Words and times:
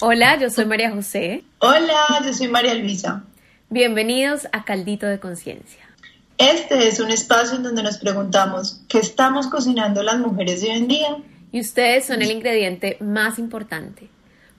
Hola, 0.00 0.38
yo 0.38 0.48
soy 0.48 0.64
María 0.64 0.92
José. 0.92 1.42
Hola, 1.58 2.22
yo 2.24 2.32
soy 2.32 2.46
María 2.46 2.76
Luisa. 2.76 3.24
Bienvenidos 3.68 4.46
a 4.52 4.64
Caldito 4.64 5.08
de 5.08 5.18
Conciencia. 5.18 5.90
Este 6.36 6.86
es 6.86 7.00
un 7.00 7.10
espacio 7.10 7.56
en 7.56 7.64
donde 7.64 7.82
nos 7.82 7.98
preguntamos 7.98 8.80
qué 8.88 8.98
estamos 8.98 9.48
cocinando 9.48 10.04
las 10.04 10.20
mujeres 10.20 10.60
de 10.60 10.70
hoy 10.70 10.76
en 10.76 10.86
día. 10.86 11.16
Y 11.50 11.60
ustedes 11.60 12.04
son 12.04 12.22
el 12.22 12.30
ingrediente 12.30 12.96
más 13.00 13.40
importante. 13.40 14.08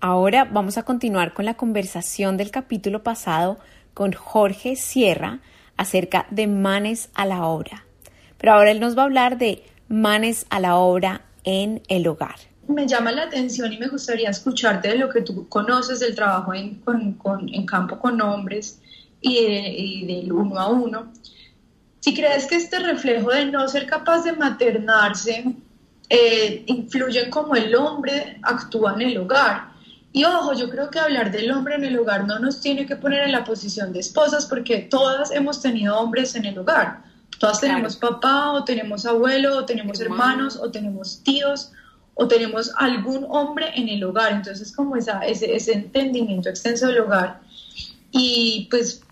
Ahora 0.01 0.45
vamos 0.45 0.77
a 0.77 0.85
continuar 0.85 1.33
con 1.33 1.47
la 1.47 1.55
conversación 1.55 2.37
del 2.37 2.51
capítulo 2.51 3.03
pasado 3.03 3.59
con 3.95 4.13
Jorge 4.13 4.77
Sierra 4.77 5.41
acerca 5.79 6.27
de 6.31 6.47
manes 6.47 7.09
a 7.15 7.25
la 7.25 7.47
obra. 7.47 7.87
Pero 8.37 8.53
ahora 8.53 8.71
él 8.71 8.81
nos 8.81 8.97
va 8.97 9.03
a 9.03 9.05
hablar 9.07 9.39
de 9.39 9.65
manes 9.89 10.47
a 10.51 10.61
la 10.61 10.77
obra 10.77 11.23
en 11.45 11.83
el 11.89 12.07
hogar. 12.07 12.37
Me 12.69 12.87
llama 12.87 13.13
la 13.13 13.23
atención 13.23 13.73
y 13.73 13.79
me 13.79 13.89
gustaría 13.89 14.29
escucharte 14.29 14.89
de 14.89 14.99
lo 14.99 15.09
que 15.09 15.23
tú 15.23 15.49
conoces 15.49 16.01
del 16.01 16.15
trabajo 16.15 16.53
en, 16.53 16.83
en 17.51 17.67
campo 17.67 17.99
con 17.99 18.21
hombres 18.21 18.83
y, 19.23 19.39
y 19.39 20.07
del 20.07 20.31
uno 20.33 20.61
a 20.61 20.69
uno. 20.69 21.13
Si 22.01 22.13
crees 22.13 22.45
que 22.47 22.57
este 22.57 22.79
reflejo 22.81 23.31
de 23.31 23.47
no 23.47 23.67
ser 23.69 23.87
capaz 23.87 24.23
de 24.25 24.33
maternarse 24.33 25.57
eh, 26.09 26.63
influyen 26.67 27.31
como 27.31 27.57
el 27.57 27.75
hombre 27.75 28.39
actúa 28.43 28.95
en 28.95 29.03
el 29.03 29.19
hogar. 29.19 29.77
Y 30.13 30.25
ojo, 30.25 30.55
yo 30.55 30.71
creo 30.71 30.89
que 30.91 30.99
hablar 30.99 31.31
del 31.31 31.51
hombre 31.51 31.75
en 31.75 31.85
el 31.85 31.99
hogar 31.99 32.27
no 32.27 32.39
nos 32.39 32.61
tiene 32.61 32.87
que 32.87 32.97
poner 32.97 33.25
en 33.25 33.33
la 33.33 33.45
posición 33.45 33.93
de 33.93 34.01
esposas 34.01 34.47
porque 34.47 34.79
todas 34.79 35.31
hemos 35.31 35.61
tenido 35.61 35.99
hombres 35.99 36.35
en 36.37 36.47
el 36.47 36.59
hogar. 36.59 37.03
Todas 37.39 37.61
tenemos 37.61 37.97
papá 37.97 38.53
o 38.53 38.65
tenemos 38.65 39.05
abuelo 39.05 39.59
o 39.59 39.65
tenemos 39.67 40.01
hermanos 40.01 40.57
o 40.57 40.71
tenemos 40.71 41.23
tíos 41.23 41.73
o 42.15 42.27
tenemos 42.27 42.73
algún 42.77 43.27
hombre 43.29 43.73
en 43.75 43.89
el 43.91 44.03
hogar. 44.05 44.33
Entonces 44.33 44.73
como 44.73 44.97
esa, 44.97 45.21
ese, 45.21 45.55
ese 45.55 45.75
entendimiento 45.75 46.49
extenso 46.49 46.87
del 46.87 47.01
hogar. 47.01 47.41
Y 48.11 48.69
pues 48.71 49.03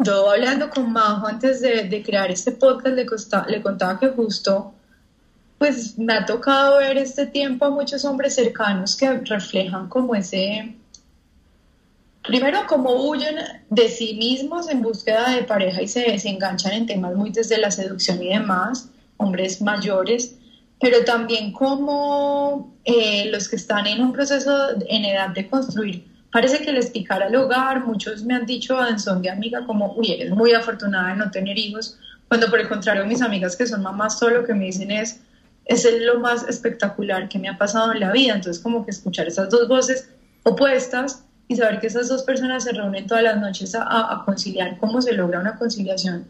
yo 0.00 0.30
hablando 0.30 0.68
con 0.68 0.92
Majo 0.92 1.28
antes 1.28 1.62
de, 1.62 1.84
de 1.84 2.02
crear 2.02 2.30
este 2.30 2.52
podcast 2.52 2.94
le, 2.96 3.06
le 3.48 3.62
contaba 3.62 3.98
que 3.98 4.08
justo 4.08 4.74
pues 5.62 5.96
me 5.96 6.12
ha 6.12 6.26
tocado 6.26 6.78
ver 6.78 6.98
este 6.98 7.24
tiempo 7.24 7.66
a 7.66 7.70
muchos 7.70 8.04
hombres 8.04 8.34
cercanos 8.34 8.96
que 8.96 9.08
reflejan 9.18 9.88
como 9.88 10.12
ese, 10.16 10.74
primero 12.24 12.66
como 12.66 13.08
huyen 13.08 13.36
de 13.70 13.88
sí 13.88 14.14
mismos 14.14 14.68
en 14.68 14.82
búsqueda 14.82 15.30
de 15.30 15.44
pareja 15.44 15.80
y 15.80 15.86
se, 15.86 16.18
se 16.18 16.30
enganchan 16.30 16.72
en 16.72 16.86
temas 16.86 17.14
muy 17.14 17.30
desde 17.30 17.58
la 17.58 17.70
seducción 17.70 18.20
y 18.20 18.30
demás, 18.30 18.88
hombres 19.18 19.62
mayores, 19.62 20.34
pero 20.80 21.04
también 21.04 21.52
como 21.52 22.74
eh, 22.84 23.30
los 23.30 23.48
que 23.48 23.54
están 23.54 23.86
en 23.86 24.02
un 24.02 24.12
proceso 24.12 24.70
en 24.88 25.04
edad 25.04 25.28
de 25.28 25.48
construir, 25.48 26.08
parece 26.32 26.58
que 26.64 26.72
les 26.72 26.90
picara 26.90 27.28
el 27.28 27.36
hogar, 27.36 27.86
muchos 27.86 28.24
me 28.24 28.34
han 28.34 28.46
dicho 28.46 28.84
en 28.84 28.98
son 28.98 29.22
de 29.22 29.30
amiga 29.30 29.64
como, 29.64 29.94
uy, 29.94 30.10
eres 30.10 30.30
muy 30.30 30.54
afortunada 30.54 31.10
de 31.10 31.16
no 31.18 31.30
tener 31.30 31.56
hijos, 31.56 32.00
cuando 32.26 32.50
por 32.50 32.58
el 32.58 32.68
contrario 32.68 33.06
mis 33.06 33.22
amigas 33.22 33.54
que 33.54 33.68
son 33.68 33.80
mamás 33.80 34.18
solo 34.18 34.44
que 34.44 34.54
me 34.54 34.64
dicen 34.64 34.90
es, 34.90 35.20
es 35.64 35.86
lo 36.00 36.20
más 36.20 36.48
espectacular 36.48 37.28
que 37.28 37.38
me 37.38 37.48
ha 37.48 37.58
pasado 37.58 37.92
en 37.92 38.00
la 38.00 38.12
vida. 38.12 38.34
Entonces, 38.34 38.62
como 38.62 38.84
que 38.84 38.90
escuchar 38.90 39.28
esas 39.28 39.50
dos 39.50 39.68
voces 39.68 40.08
opuestas 40.42 41.24
y 41.48 41.56
saber 41.56 41.80
que 41.80 41.86
esas 41.86 42.08
dos 42.08 42.22
personas 42.22 42.64
se 42.64 42.72
reúnen 42.72 43.06
todas 43.06 43.22
las 43.22 43.40
noches 43.40 43.74
a, 43.74 44.22
conciliar, 44.24 44.78
cómo 44.78 45.02
se 45.02 45.12
logra 45.12 45.40
una 45.40 45.56
conciliación 45.56 46.26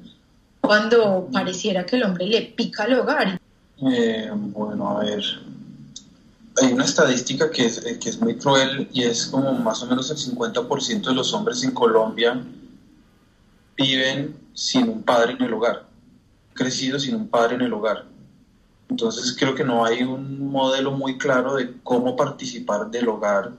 cuando 0.61 1.29
pareciera 1.33 1.85
que 1.85 1.97
el 1.97 2.05
hombre 2.05 2.27
le 2.27 2.43
pica 2.43 2.85
al 2.85 2.95
hogar. 2.95 3.41
Eh, 3.81 4.31
bueno, 4.33 4.99
a 4.99 5.05
ver, 5.05 5.23
hay 6.61 6.73
una 6.73 6.85
estadística 6.85 7.51
que 7.51 7.67
es, 7.67 7.81
que 7.81 8.11
es 8.11 8.21
muy 8.21 8.37
cruel 8.37 8.89
y 8.93 9.03
es 9.03 9.27
como 9.27 9.53
más 9.53 9.83
o 9.83 9.87
menos 9.87 10.11
el 10.11 10.17
50% 10.17 11.03
de 11.03 11.15
los 11.15 11.33
hombres 11.33 11.63
en 11.65 11.73
Colombia 11.73 12.41
viven 13.77 14.37
sin 14.55 14.89
un 14.89 15.03
padre 15.03 15.33
en 15.33 15.43
el 15.43 15.55
hogar, 15.55 15.85
crecidos 16.53 17.03
sin 17.03 17.17
un 17.17 17.29
padre 17.29 17.57
en 17.57 17.63
el 17.63 17.73
hogar. 17.73 18.12
Entonces 18.89 19.35
creo 19.39 19.55
que 19.55 19.65
no 19.65 19.85
hay 19.85 20.03
un 20.03 20.51
modelo 20.51 20.91
muy 20.93 21.17
claro 21.17 21.55
de 21.57 21.75
cómo 21.83 22.15
participar 22.15 22.91
del 22.91 23.09
hogar, 23.09 23.53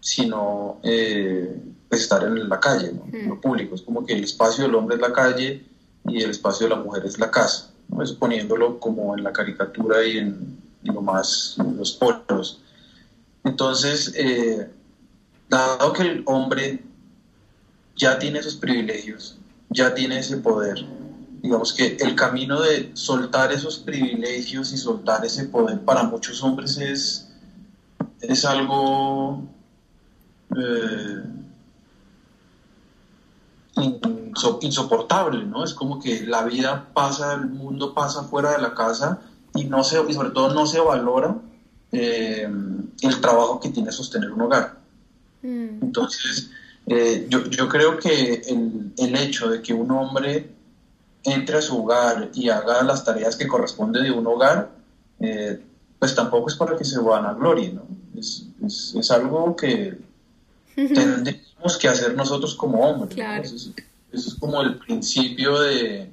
sino 0.00 0.78
eh, 0.82 1.60
pues, 1.88 2.02
estar 2.02 2.22
en 2.24 2.48
la 2.48 2.60
calle, 2.60 2.92
¿no? 2.92 3.06
en 3.12 3.28
lo 3.28 3.40
público. 3.40 3.74
Es 3.74 3.82
como 3.82 4.04
que 4.06 4.14
el 4.14 4.24
espacio 4.24 4.64
del 4.64 4.74
hombre 4.74 4.96
es 4.96 5.02
la 5.02 5.12
calle 5.12 5.64
y 6.06 6.22
el 6.22 6.30
espacio 6.30 6.68
de 6.68 6.74
la 6.76 6.80
mujer 6.80 7.04
es 7.04 7.18
la 7.18 7.30
casa, 7.30 7.70
¿no? 7.88 8.02
eso 8.02 8.18
poniéndolo 8.18 8.78
como 8.78 9.16
en 9.16 9.24
la 9.24 9.32
caricatura 9.32 10.04
y 10.04 10.18
en, 10.18 10.58
lo 10.82 11.00
más 11.00 11.56
en 11.58 11.76
los 11.76 11.92
polos. 11.92 12.60
Entonces, 13.44 14.12
eh, 14.16 14.68
dado 15.48 15.92
que 15.92 16.02
el 16.02 16.22
hombre 16.26 16.80
ya 17.96 18.18
tiene 18.18 18.38
esos 18.38 18.56
privilegios, 18.56 19.36
ya 19.70 19.94
tiene 19.94 20.18
ese 20.18 20.38
poder, 20.38 20.84
digamos 21.42 21.72
que 21.72 21.96
el 21.98 22.14
camino 22.14 22.60
de 22.60 22.92
soltar 22.94 23.50
esos 23.52 23.78
privilegios 23.78 24.72
y 24.72 24.76
soltar 24.76 25.24
ese 25.24 25.46
poder 25.46 25.80
para 25.80 26.04
muchos 26.04 26.40
hombres 26.44 26.78
es, 26.78 27.28
es 28.20 28.44
algo 28.44 29.42
eh, 30.56 31.22
insoportable, 34.60 35.44
¿no? 35.44 35.64
Es 35.64 35.74
como 35.74 35.98
que 35.98 36.24
la 36.24 36.44
vida 36.44 36.90
pasa, 36.94 37.34
el 37.34 37.46
mundo 37.46 37.92
pasa 37.92 38.22
fuera 38.22 38.52
de 38.52 38.62
la 38.62 38.74
casa 38.74 39.20
y, 39.56 39.64
no 39.64 39.82
se, 39.82 40.00
y 40.08 40.14
sobre 40.14 40.30
todo 40.30 40.54
no 40.54 40.64
se 40.64 40.78
valora 40.78 41.38
eh, 41.90 42.48
el 43.00 43.20
trabajo 43.20 43.58
que 43.58 43.70
tiene 43.70 43.90
sostener 43.90 44.30
un 44.30 44.42
hogar. 44.42 44.78
Mm. 45.42 45.82
Entonces, 45.82 46.50
eh, 46.86 47.26
yo, 47.28 47.46
yo, 47.46 47.68
creo 47.68 47.98
que 47.98 48.42
el, 48.46 48.92
el 48.96 49.16
hecho 49.16 49.48
de 49.48 49.60
que 49.60 49.74
un 49.74 49.90
hombre 49.90 50.61
entre 51.24 51.58
a 51.58 51.62
su 51.62 51.82
hogar 51.82 52.30
y 52.34 52.48
haga 52.48 52.82
las 52.82 53.04
tareas 53.04 53.36
que 53.36 53.46
corresponden 53.46 54.04
de 54.04 54.10
un 54.10 54.26
hogar, 54.26 54.70
eh, 55.20 55.60
pues 55.98 56.14
tampoco 56.14 56.48
es 56.48 56.56
para 56.56 56.76
que 56.76 56.84
se 56.84 56.98
van 56.98 57.24
a 57.26 57.34
gloria, 57.34 57.70
¿no? 57.72 57.82
Es, 58.18 58.46
es, 58.64 59.10
algo 59.10 59.54
que 59.56 59.98
tendríamos 60.74 61.76
que 61.80 61.88
hacer 61.88 62.14
nosotros 62.14 62.54
como 62.54 62.80
hombres. 62.80 63.16
Eso, 63.42 63.70
es, 64.12 64.34
como 64.34 64.60
el 64.62 64.78
principio 64.78 65.58
de, 65.60 66.10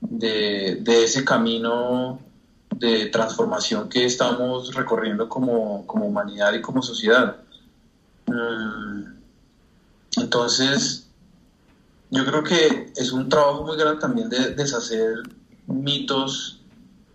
de, 0.00 1.04
ese 1.04 1.24
camino 1.24 2.18
de 2.76 3.06
transformación 3.06 3.88
que 3.88 4.04
estamos 4.06 4.74
recorriendo 4.74 5.28
como, 5.28 5.86
como 5.86 6.06
humanidad 6.06 6.54
y 6.54 6.62
como 6.62 6.82
sociedad. 6.82 7.36
Mm, 8.26 9.04
entonces, 10.16 11.09
yo 12.10 12.26
creo 12.26 12.42
que 12.42 12.92
es 12.96 13.12
un 13.12 13.28
trabajo 13.28 13.64
muy 13.64 13.76
grande 13.76 14.00
también 14.00 14.28
de 14.28 14.54
deshacer 14.54 15.22
mitos, 15.66 16.60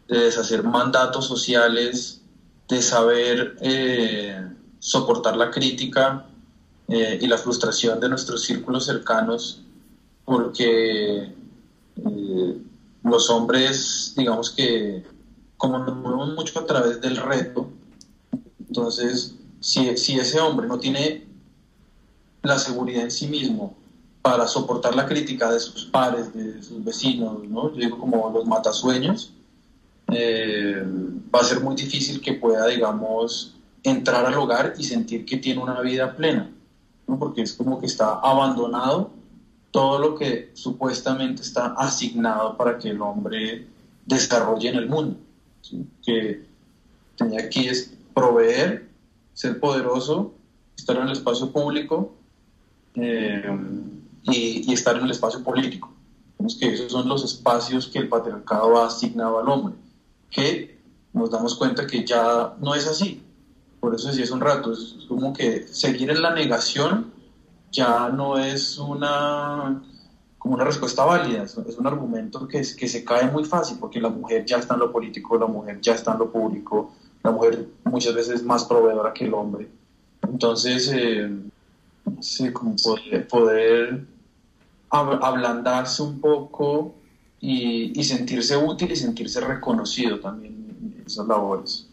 de 0.07 0.19
deshacer 0.19 0.63
mandatos 0.63 1.25
sociales, 1.25 2.21
de 2.69 2.81
saber 2.81 3.57
eh, 3.61 4.47
soportar 4.79 5.35
la 5.35 5.51
crítica 5.51 6.25
eh, 6.87 7.19
y 7.21 7.27
la 7.27 7.37
frustración 7.37 7.99
de 7.99 8.09
nuestros 8.09 8.43
círculos 8.43 8.85
cercanos, 8.85 9.61
porque 10.23 11.33
eh, 11.97 12.57
los 13.03 13.29
hombres, 13.29 14.13
digamos 14.15 14.49
que 14.49 15.03
como 15.57 15.79
nos 15.79 15.95
movemos 15.97 16.35
mucho 16.35 16.59
a 16.59 16.65
través 16.65 17.01
del 17.01 17.17
reto, 17.17 17.69
entonces 18.59 19.35
si, 19.59 19.97
si 19.97 20.17
ese 20.19 20.39
hombre 20.39 20.67
no 20.67 20.79
tiene 20.79 21.27
la 22.43 22.57
seguridad 22.59 23.03
en 23.03 23.11
sí 23.11 23.27
mismo, 23.27 23.75
para 24.25 24.47
soportar 24.47 24.95
la 24.95 25.05
crítica 25.05 25.51
de 25.51 25.59
sus 25.59 25.85
pares, 25.85 26.33
de 26.33 26.63
sus 26.63 26.83
vecinos, 26.83 27.47
¿no? 27.47 27.71
Yo 27.71 27.79
digo 27.79 27.99
como 27.99 28.31
los 28.31 28.47
matasueños, 28.47 29.31
eh, 30.11 30.83
va 31.33 31.41
a 31.41 31.43
ser 31.43 31.59
muy 31.59 31.75
difícil 31.75 32.19
que 32.19 32.33
pueda, 32.33 32.65
digamos, 32.65 33.53
entrar 33.83 34.25
al 34.25 34.33
hogar 34.33 34.73
y 34.79 34.83
sentir 34.83 35.25
que 35.25 35.37
tiene 35.37 35.61
una 35.61 35.79
vida 35.81 36.15
plena, 36.15 36.49
¿no? 37.05 37.19
porque 37.19 37.43
es 37.43 37.53
como 37.53 37.79
que 37.79 37.85
está 37.85 38.15
abandonado 38.15 39.11
todo 39.69 39.99
lo 39.99 40.15
que 40.15 40.49
supuestamente 40.55 41.43
está 41.43 41.75
asignado 41.77 42.57
para 42.57 42.79
que 42.79 42.89
el 42.89 43.01
hombre 43.03 43.67
desarrolle 44.07 44.69
en 44.69 44.75
el 44.77 44.89
mundo, 44.89 45.17
que 46.03 46.43
tenía 47.15 47.47
que 47.47 47.69
es 47.69 47.93
proveer, 48.15 48.89
ser 49.35 49.59
poderoso, 49.59 50.33
estar 50.75 50.95
en 50.95 51.03
el 51.03 51.11
espacio 51.11 51.51
público, 51.51 52.15
eh, 52.95 53.43
y, 54.25 54.71
estar 54.73 54.95
en 54.97 55.05
el 55.05 55.11
espacio 55.11 55.43
político. 55.43 55.91
que 56.59 56.73
esos 56.73 56.91
son 56.91 57.07
los 57.07 57.23
espacios 57.23 57.87
que 57.87 57.99
el 57.99 58.09
patriarcado 58.09 58.77
ha 58.77 58.87
asignado 58.87 59.39
al 59.39 59.49
hombre, 59.49 59.75
que 60.29 60.79
nos 61.13 61.31
damos 61.31 61.55
cuenta 61.55 61.87
que 61.87 62.05
ya 62.05 62.53
no 62.59 62.75
es 62.75 62.87
así, 62.87 63.23
por 63.79 63.95
eso 63.95 64.07
decía 64.07 64.23
hace 64.23 64.33
un 64.33 64.41
rato, 64.41 64.73
es 64.73 64.95
como 65.07 65.33
que 65.33 65.67
seguir 65.67 66.09
en 66.09 66.21
la 66.21 66.33
negación 66.33 67.13
ya 67.71 68.09
no 68.09 68.37
es 68.37 68.77
una 68.77 69.81
como 70.37 70.55
una 70.55 70.63
respuesta 70.63 71.03
válida, 71.03 71.43
es 71.43 71.77
un 71.77 71.87
argumento 71.87 72.47
que, 72.47 72.61
que 72.61 72.87
se 72.87 73.03
cae 73.03 73.31
muy 73.31 73.45
fácil 73.45 73.77
porque 73.79 73.99
la 73.99 74.09
mujer 74.09 74.45
ya 74.45 74.57
está 74.57 74.75
en 74.75 74.81
lo 74.81 74.91
político, 74.91 75.39
la 75.39 75.47
mujer 75.47 75.81
ya 75.81 75.95
está 75.95 76.13
en 76.13 76.19
lo 76.19 76.31
público, 76.31 76.93
la 77.23 77.31
mujer 77.31 77.67
muchas 77.83 78.13
veces 78.13 78.35
es 78.35 78.43
más 78.43 78.63
proveedora 78.65 79.11
que 79.11 79.25
el 79.25 79.33
hombre. 79.33 79.67
Entonces, 80.21 80.91
eh, 80.93 81.31
sí, 82.19 82.51
como 82.51 82.75
poder, 82.75 83.27
poder 83.27 84.05
ablandarse 84.89 86.01
un 86.01 86.19
poco 86.19 86.95
y, 87.39 88.03
sentirse 88.03 88.57
útil 88.57 88.91
y 88.91 88.95
sentirse 88.95 89.39
reconocido 89.41 90.19
también 90.19 90.53
en 90.53 91.03
esas 91.05 91.27
labores. 91.27 91.87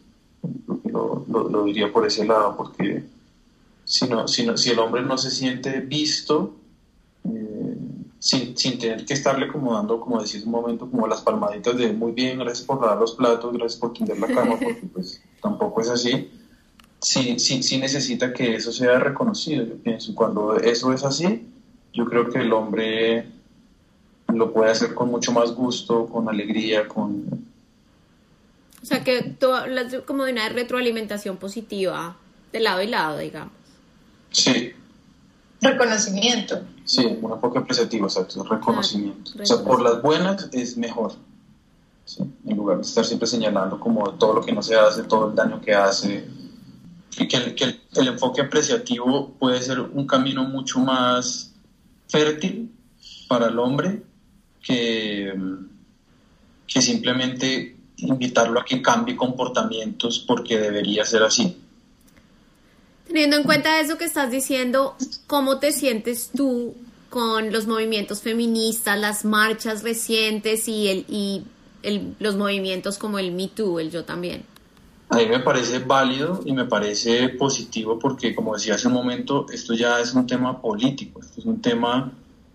Lo, 0.84 1.64
diría 1.64 1.92
por 1.92 2.06
ese 2.06 2.24
lado, 2.24 2.56
porque 2.56 3.04
si, 3.84 4.08
no, 4.08 4.26
si, 4.26 4.46
si 4.56 4.70
el 4.70 4.78
hombre 4.78 5.02
no 5.02 5.16
se 5.16 5.30
siente 5.30 5.80
visto, 5.80 6.54
eh, 7.24 7.76
sin, 8.18 8.56
sin, 8.56 8.78
tener 8.78 9.04
que 9.04 9.14
estarle 9.14 9.48
como 9.48 9.74
dando, 9.74 10.00
como 10.00 10.20
decís 10.20 10.44
un 10.44 10.50
momento, 10.50 10.90
como 10.90 11.06
las 11.06 11.20
palmaditas 11.20 11.76
de 11.76 11.92
muy 11.92 12.12
bien, 12.12 12.38
gracias 12.38 12.66
por 12.66 12.80
lavar 12.80 12.98
los 12.98 13.12
platos, 13.12 13.52
gracias 13.52 13.80
por 13.80 13.92
tender 13.92 14.18
la 14.18 14.28
cama, 14.28 14.56
porque 14.58 14.88
pues 14.92 15.22
tampoco 15.40 15.80
es 15.80 15.88
así. 15.88 16.30
Sí, 17.00 17.38
sí, 17.38 17.62
sí 17.62 17.78
necesita 17.78 18.32
que 18.32 18.54
eso 18.54 18.72
sea 18.72 18.98
reconocido, 18.98 19.64
yo 19.64 19.76
pienso. 19.76 20.14
Cuando 20.14 20.56
eso 20.56 20.92
es 20.92 21.04
así, 21.04 21.51
yo 21.92 22.06
creo 22.06 22.28
que 22.30 22.38
el 22.38 22.52
hombre 22.52 23.26
lo 24.28 24.52
puede 24.52 24.70
hacer 24.70 24.94
con 24.94 25.10
mucho 25.10 25.32
más 25.32 25.52
gusto, 25.52 26.06
con 26.06 26.28
alegría, 26.28 26.88
con... 26.88 27.46
O 28.82 28.84
sea, 28.84 29.04
que 29.04 29.22
tú 29.22 29.52
hablas 29.52 29.94
como 30.06 30.24
de 30.24 30.32
una 30.32 30.48
retroalimentación 30.48 31.36
positiva 31.36 32.16
de 32.52 32.60
lado 32.60 32.82
y 32.82 32.88
lado, 32.88 33.18
digamos. 33.18 33.52
Sí. 34.30 34.72
Reconocimiento. 35.60 36.62
Sí, 36.84 37.06
un 37.20 37.32
enfoque 37.32 37.60
apreciativo, 37.60 38.06
exacto, 38.06 38.42
reconocimiento. 38.42 39.30
o 39.40 39.46
sea, 39.46 39.62
por 39.62 39.80
las 39.80 40.02
buenas 40.02 40.48
es 40.52 40.76
mejor. 40.76 41.12
En 42.44 42.56
lugar 42.56 42.78
de 42.78 42.82
estar 42.82 43.04
siempre 43.04 43.28
señalando 43.28 43.78
como 43.78 44.10
todo 44.14 44.34
lo 44.34 44.40
que 44.42 44.50
no 44.50 44.60
se 44.62 44.74
hace, 44.74 45.04
todo 45.04 45.30
el 45.30 45.36
daño 45.36 45.60
que 45.60 45.72
hace. 45.72 46.26
Y 47.16 47.28
que, 47.28 47.36
el, 47.36 47.54
que 47.54 47.76
el 47.94 48.08
enfoque 48.08 48.40
apreciativo 48.40 49.30
puede 49.38 49.62
ser 49.62 49.80
un 49.80 50.06
camino 50.06 50.42
mucho 50.44 50.80
más 50.80 51.51
fértil 52.08 52.70
para 53.28 53.46
el 53.46 53.58
hombre 53.58 54.02
que, 54.62 55.32
que 56.66 56.82
simplemente 56.82 57.76
invitarlo 57.96 58.60
a 58.60 58.64
que 58.64 58.82
cambie 58.82 59.16
comportamientos 59.16 60.24
porque 60.26 60.58
debería 60.58 61.04
ser 61.04 61.22
así. 61.22 61.56
Teniendo 63.06 63.36
en 63.36 63.42
cuenta 63.42 63.80
eso 63.80 63.98
que 63.98 64.04
estás 64.04 64.30
diciendo, 64.30 64.96
¿cómo 65.26 65.58
te 65.58 65.72
sientes 65.72 66.30
tú 66.34 66.74
con 67.10 67.52
los 67.52 67.66
movimientos 67.66 68.22
feministas, 68.22 68.98
las 68.98 69.24
marchas 69.24 69.82
recientes 69.82 70.66
y, 70.68 70.88
el, 70.88 71.04
y 71.08 71.44
el, 71.82 72.14
los 72.18 72.36
movimientos 72.36 72.98
como 72.98 73.18
el 73.18 73.32
Me 73.32 73.48
Too, 73.48 73.80
el 73.80 73.90
Yo 73.90 74.04
también? 74.04 74.44
A 75.12 75.16
mí 75.16 75.26
me 75.26 75.40
parece 75.40 75.78
válido 75.80 76.40
y 76.46 76.52
me 76.54 76.64
parece 76.64 77.28
positivo 77.28 77.98
porque, 77.98 78.34
como 78.34 78.54
decía 78.54 78.76
hace 78.76 78.88
un 78.88 78.94
momento, 78.94 79.44
esto 79.52 79.74
ya 79.74 80.00
es 80.00 80.14
un 80.14 80.26
tema 80.26 80.62
político, 80.62 81.20
esto 81.20 81.38
es 81.38 81.44
un 81.44 81.60
tema 81.60 82.10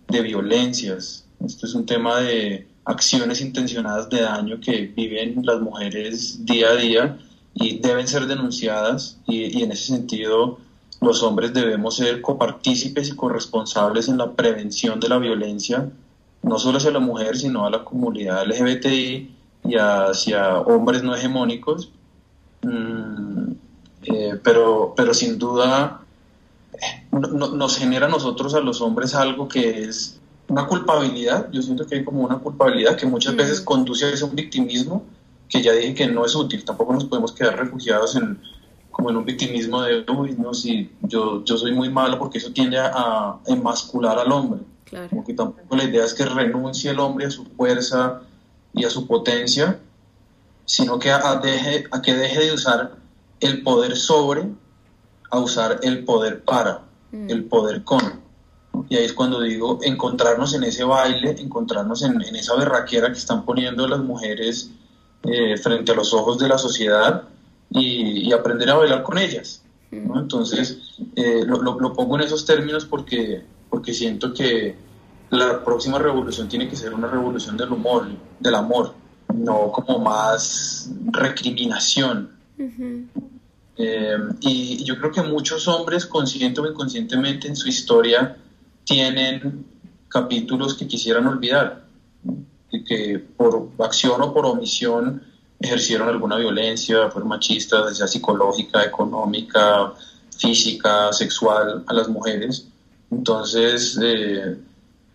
de 0.08 0.22
violencias, 0.22 1.24
esto 1.38 1.66
es 1.66 1.74
un 1.76 1.86
tema 1.86 2.18
de 2.18 2.66
acciones 2.84 3.40
intencionadas 3.42 4.10
de 4.10 4.22
daño 4.22 4.58
que 4.60 4.86
viven 4.88 5.42
las 5.44 5.60
mujeres 5.60 6.44
día 6.44 6.70
a 6.70 6.74
día 6.74 7.18
y 7.54 7.78
deben 7.78 8.08
ser 8.08 8.26
denunciadas 8.26 9.20
y, 9.28 9.62
en 9.62 9.70
ese 9.70 9.94
sentido 9.94 10.58
los 11.00 11.22
hombres 11.22 11.54
debemos 11.54 11.94
ser 11.94 12.20
copartícipes 12.20 13.08
y 13.10 13.14
corresponsables 13.14 14.08
en 14.08 14.18
la 14.18 14.32
prevención 14.32 14.98
de 14.98 15.08
la 15.08 15.18
violencia, 15.18 15.88
no 16.42 16.58
solo 16.58 16.78
hacia 16.78 16.90
la 16.90 16.98
mujer, 16.98 17.36
sino 17.36 17.66
a 17.66 17.70
la 17.70 17.84
comunidad 17.84 18.44
LGBTI 18.48 19.30
y 19.62 19.76
hacia 19.76 20.58
hombres 20.58 21.04
no 21.04 21.14
hegemónicos. 21.14 21.92
Mm, 22.62 23.52
eh, 24.04 24.38
pero, 24.42 24.94
pero 24.96 25.14
sin 25.14 25.38
duda 25.38 26.00
eh, 26.72 27.06
nos 27.10 27.76
genera 27.76 28.06
a 28.06 28.10
nosotros, 28.10 28.54
a 28.54 28.60
los 28.60 28.80
hombres, 28.80 29.14
algo 29.14 29.48
que 29.48 29.84
es 29.84 30.18
una 30.48 30.66
culpabilidad, 30.66 31.50
yo 31.52 31.62
siento 31.62 31.86
que 31.86 31.96
hay 31.96 32.04
como 32.04 32.22
una 32.22 32.38
culpabilidad 32.38 32.96
que 32.96 33.06
muchas 33.06 33.36
veces 33.36 33.60
conduce 33.60 34.06
a 34.06 34.10
ese 34.10 34.24
un 34.24 34.34
victimismo 34.34 35.04
que 35.48 35.62
ya 35.62 35.72
dije 35.72 35.94
que 35.94 36.06
no 36.06 36.24
es 36.24 36.34
útil, 36.34 36.64
tampoco 36.64 36.92
nos 36.92 37.04
podemos 37.04 37.32
quedar 37.32 37.58
refugiados 37.58 38.16
en 38.16 38.38
como 38.98 39.10
en 39.10 39.16
un 39.16 39.24
victimismo 39.24 39.80
de, 39.82 40.04
uy, 40.10 40.34
no, 40.36 40.52
si 40.52 40.90
yo, 41.02 41.44
yo 41.44 41.56
soy 41.56 41.70
muy 41.70 41.88
malo 41.88 42.18
porque 42.18 42.38
eso 42.38 42.52
tiende 42.52 42.78
a, 42.80 43.38
emascular 43.46 44.18
al 44.18 44.32
hombre. 44.32 44.62
Claro. 44.86 45.08
Como 45.10 45.24
que 45.24 45.34
tampoco 45.34 45.76
la 45.76 45.84
idea 45.84 46.04
es 46.04 46.14
que 46.14 46.24
renuncie 46.24 46.90
el 46.90 46.98
hombre 46.98 47.26
a 47.26 47.30
su 47.30 47.44
fuerza 47.44 48.22
y 48.72 48.84
a 48.84 48.90
su 48.90 49.06
potencia, 49.06 49.78
sino 50.68 50.98
que 50.98 51.10
a, 51.10 51.36
deje, 51.36 51.86
a 51.90 52.02
que 52.02 52.14
deje 52.14 52.40
de 52.40 52.52
usar 52.52 52.96
el 53.40 53.62
poder 53.62 53.96
sobre 53.96 54.46
a 55.30 55.38
usar 55.38 55.80
el 55.82 56.04
poder 56.04 56.44
para, 56.44 56.82
mm. 57.10 57.30
el 57.30 57.44
poder 57.44 57.84
con. 57.84 58.20
Y 58.90 58.96
ahí 58.96 59.04
es 59.04 59.14
cuando 59.14 59.40
digo 59.40 59.78
encontrarnos 59.82 60.54
en 60.54 60.64
ese 60.64 60.84
baile, 60.84 61.36
encontrarnos 61.38 62.02
en, 62.02 62.20
esa 62.20 62.54
berraquera 62.54 63.08
que 63.08 63.18
están 63.18 63.46
poniendo 63.46 63.88
las 63.88 64.00
mujeres 64.00 64.70
eh, 65.22 65.56
frente 65.56 65.92
a 65.92 65.94
los 65.94 66.12
ojos 66.12 66.38
de 66.38 66.48
la 66.48 66.58
sociedad 66.58 67.24
y, 67.70 68.30
aprender 68.32 68.70
a 68.70 68.76
bailar 68.76 69.02
con 69.02 69.16
ellas. 69.16 69.62
Entonces, 69.90 70.98
eh, 71.16 71.44
lo, 71.46 71.62
lo, 71.62 71.94
pongo 71.94 72.16
en 72.16 72.24
esos 72.24 72.44
términos 72.44 72.84
porque, 72.84 73.42
porque 73.70 73.94
siento 73.94 74.34
que 74.34 74.76
la 75.30 75.64
próxima 75.64 75.98
revolución 75.98 76.46
tiene 76.46 76.68
que 76.68 76.76
ser 76.76 76.92
una 76.92 77.08
revolución 77.08 77.56
del 77.56 77.72
humor, 77.72 78.06
del 78.38 78.54
amor, 78.54 78.92
no 79.34 79.70
como 79.72 79.98
más 79.98 80.90
recriminación. 81.10 82.30
Eh, 83.76 84.16
y 84.40 84.84
yo 84.84 84.98
creo 84.98 85.12
que 85.12 85.22
muchos 85.22 85.68
hombres, 85.68 86.06
consciente 86.06 86.60
o 86.60 86.66
inconscientemente 86.66 87.46
en 87.46 87.56
su 87.56 87.68
historia, 87.68 88.36
tienen 88.84 89.64
capítulos 90.08 90.74
que 90.74 90.86
quisieran 90.86 91.26
olvidar, 91.26 91.84
y 92.70 92.84
que 92.84 93.18
por 93.36 93.70
acción 93.78 94.20
o 94.22 94.32
por 94.32 94.46
omisión 94.46 95.22
ejercieron 95.60 96.08
alguna 96.08 96.36
violencia, 96.36 97.10
fueron 97.10 97.28
machistas, 97.28 97.96
sea 97.96 98.06
psicológica, 98.06 98.82
económica, 98.82 99.92
física, 100.36 101.12
sexual 101.12 101.84
a 101.86 101.92
las 101.92 102.08
mujeres. 102.08 102.68
Entonces, 103.10 103.98
eh, 104.02 104.56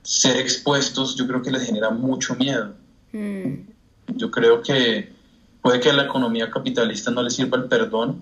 ser 0.02 0.38
expuestos 0.38 1.16
yo 1.16 1.28
creo 1.28 1.42
que 1.42 1.52
les 1.52 1.64
genera 1.64 1.90
mucho 1.90 2.36
miedo. 2.36 2.74
Mm. 3.12 3.73
Yo 4.08 4.32
creo 4.32 4.62
que 4.62 5.14
puede 5.62 5.80
que 5.80 5.90
a 5.90 5.94
la 5.94 6.04
economía 6.04 6.52
capitalista 6.52 7.12
no 7.12 7.24
le 7.24 7.30
sirva 7.30 7.58
el 7.58 7.66
perdón, 7.66 8.22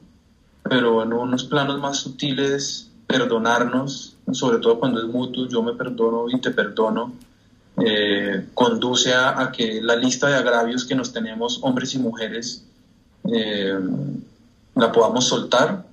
pero 0.64 1.04
en 1.04 1.14
unos 1.14 1.44
planos 1.44 1.80
más 1.80 1.98
sutiles, 1.98 2.90
perdonarnos 3.08 4.12
sobre 4.34 4.60
todo 4.60 4.80
cuando 4.80 5.00
es 5.00 5.08
mutuo, 5.08 5.48
yo 5.48 5.62
me 5.62 5.74
perdono 5.74 6.26
y 6.30 6.40
te 6.40 6.52
perdono, 6.52 7.14
eh, 7.78 8.48
conduce 8.54 9.14
a, 9.14 9.52
que 9.52 9.82
la 9.82 9.96
lista 9.96 10.28
de 10.28 10.36
agravios 10.36 10.86
que 10.86 10.96
nos 10.96 11.12
tenemos 11.12 11.60
hombres 11.64 11.94
y 11.96 12.00
mujeres 12.00 12.66
eh, 13.32 13.80
la 14.76 14.92
podamos 14.92 15.28
soltar 15.28 15.86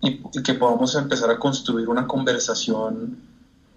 y, 0.00 0.20
que 0.42 0.54
podamos 0.54 0.94
empezar 0.94 1.30
a 1.30 1.38
construir 1.38 1.88
una 1.88 2.06
conversación 2.06 3.18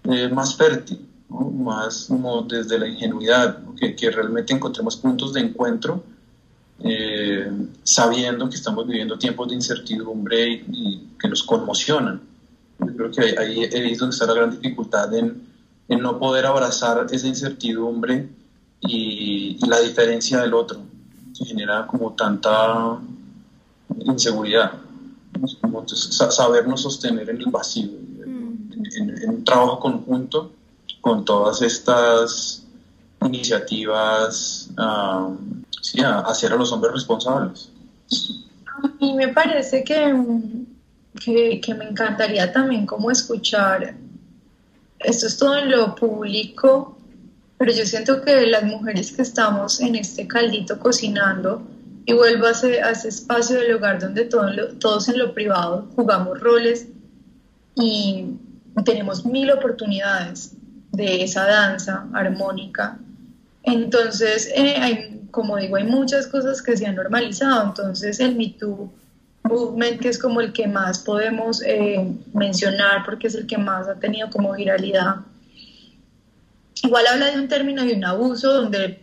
eh, 0.04 0.28
más 0.28 0.56
fértil, 0.56 1.05
más 1.28 2.06
como 2.08 2.42
desde 2.42 2.78
la 2.78 2.88
ingenuidad, 2.88 3.58
que, 3.76 4.10
realmente 4.10 4.54
encontremos 4.54 4.96
puntos 4.96 5.32
de 5.32 5.40
encuentro. 5.40 6.02
sabiendo 7.82 8.48
que 8.48 8.56
estamos 8.56 8.86
viviendo 8.86 9.18
tiempos 9.18 9.48
de 9.48 9.54
incertidumbre 9.54 10.64
y 10.68 11.08
que 11.18 11.28
nos 11.28 11.42
conmocionan. 11.42 12.20
Yo 12.78 12.96
creo 12.96 13.10
que 13.10 13.38
ahí, 13.38 13.64
es 13.64 13.98
donde 13.98 14.14
está 14.14 14.26
la 14.26 14.34
gran 14.34 14.50
dificultad 14.50 15.12
en, 15.14 15.42
en 15.88 16.00
no 16.00 16.18
poder 16.18 16.46
abrazar 16.46 17.06
esa 17.10 17.26
incertidumbre 17.26 18.28
y, 18.80 19.58
la 19.66 19.80
diferencia 19.80 20.40
del 20.40 20.54
otro, 20.54 20.80
que 21.36 21.44
genera 21.44 21.86
como 21.86 22.12
tanta 22.12 22.98
inseguridad. 24.04 24.72
Como 25.60 25.86
sabernos 25.86 26.82
sostener 26.82 27.28
en 27.28 27.38
el 27.38 27.50
vacío, 27.50 27.90
en, 28.24 29.28
un 29.28 29.44
trabajo 29.44 29.78
conjunto 29.80 30.52
con 31.06 31.24
todas 31.24 31.62
estas 31.62 32.64
iniciativas 33.22 34.68
a 34.76 35.30
hacer 36.26 36.52
a 36.52 36.56
los 36.56 36.72
hombres 36.72 36.94
responsables. 36.94 37.70
Y 38.98 39.14
me 39.14 39.28
parece 39.28 39.84
que 39.84 40.12
que, 41.24 41.74
me 41.78 41.84
encantaría 41.84 42.52
también 42.52 42.86
como 42.86 43.12
escuchar, 43.12 43.94
esto 44.98 45.26
es 45.28 45.38
todo 45.38 45.56
en 45.58 45.70
lo 45.70 45.94
público, 45.94 46.98
pero 47.56 47.70
yo 47.72 47.86
siento 47.86 48.20
que 48.20 48.44
las 48.48 48.64
mujeres 48.64 49.12
que 49.12 49.22
estamos 49.22 49.80
en 49.80 49.94
este 49.94 50.26
caldito 50.26 50.80
cocinando, 50.80 51.62
y 52.04 52.14
vuelvo 52.14 52.46
a 52.46 52.50
ese, 52.50 52.80
espacio 52.80 53.60
del 53.60 53.76
hogar 53.76 54.00
donde 54.00 54.24
todos 54.24 55.08
en 55.08 55.18
lo 55.20 55.32
privado 55.32 55.86
jugamos 55.94 56.40
roles 56.40 56.88
y 57.76 58.26
tenemos 58.84 59.24
mil 59.24 59.52
oportunidades 59.52 60.56
de 60.96 61.22
esa 61.22 61.46
danza 61.46 62.06
armónica. 62.12 62.98
Entonces, 63.62 64.50
eh, 64.54 65.20
como 65.30 65.56
digo, 65.56 65.76
hay 65.76 65.84
muchas 65.84 66.26
cosas 66.26 66.62
que 66.62 66.76
se 66.76 66.86
han 66.86 66.96
normalizado. 66.96 67.68
Entonces, 67.68 68.20
el 68.20 68.36
Me 68.36 68.54
Too 68.58 68.90
Movement, 69.44 70.00
que 70.00 70.08
es 70.08 70.18
como 70.18 70.40
el 70.40 70.52
que 70.52 70.66
más 70.66 71.00
podemos 71.00 71.62
eh, 71.62 72.04
mencionar 72.32 73.04
porque 73.04 73.26
es 73.28 73.34
el 73.34 73.46
que 73.46 73.58
más 73.58 73.88
ha 73.88 73.94
tenido 73.96 74.30
como 74.30 74.54
viralidad, 74.54 75.16
igual 76.82 77.06
habla 77.06 77.30
de 77.30 77.40
un 77.40 77.48
término 77.48 77.84
de 77.84 77.94
un 77.94 78.04
abuso 78.04 78.52
donde 78.52 79.00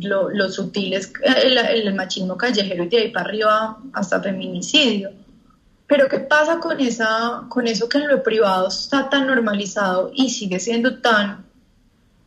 lo, 0.00 0.30
lo 0.30 0.48
sutil 0.50 0.94
es 0.94 1.12
el, 1.22 1.58
el, 1.58 1.94
machismo 1.94 2.36
callejero 2.36 2.84
y 2.84 2.88
de 2.88 2.98
ahí 2.98 3.10
para 3.10 3.28
arriba 3.28 3.78
hasta 3.92 4.20
feminicidio. 4.20 5.10
Pero 5.96 6.08
¿qué 6.08 6.18
pasa 6.18 6.58
con, 6.58 6.80
esa, 6.80 7.44
con 7.48 7.68
eso 7.68 7.88
que 7.88 7.98
en 7.98 8.08
lo 8.08 8.20
privado 8.20 8.66
está 8.66 9.08
tan 9.08 9.28
normalizado 9.28 10.10
y 10.12 10.28
sigue 10.28 10.58
siendo 10.58 10.98
tan 10.98 11.44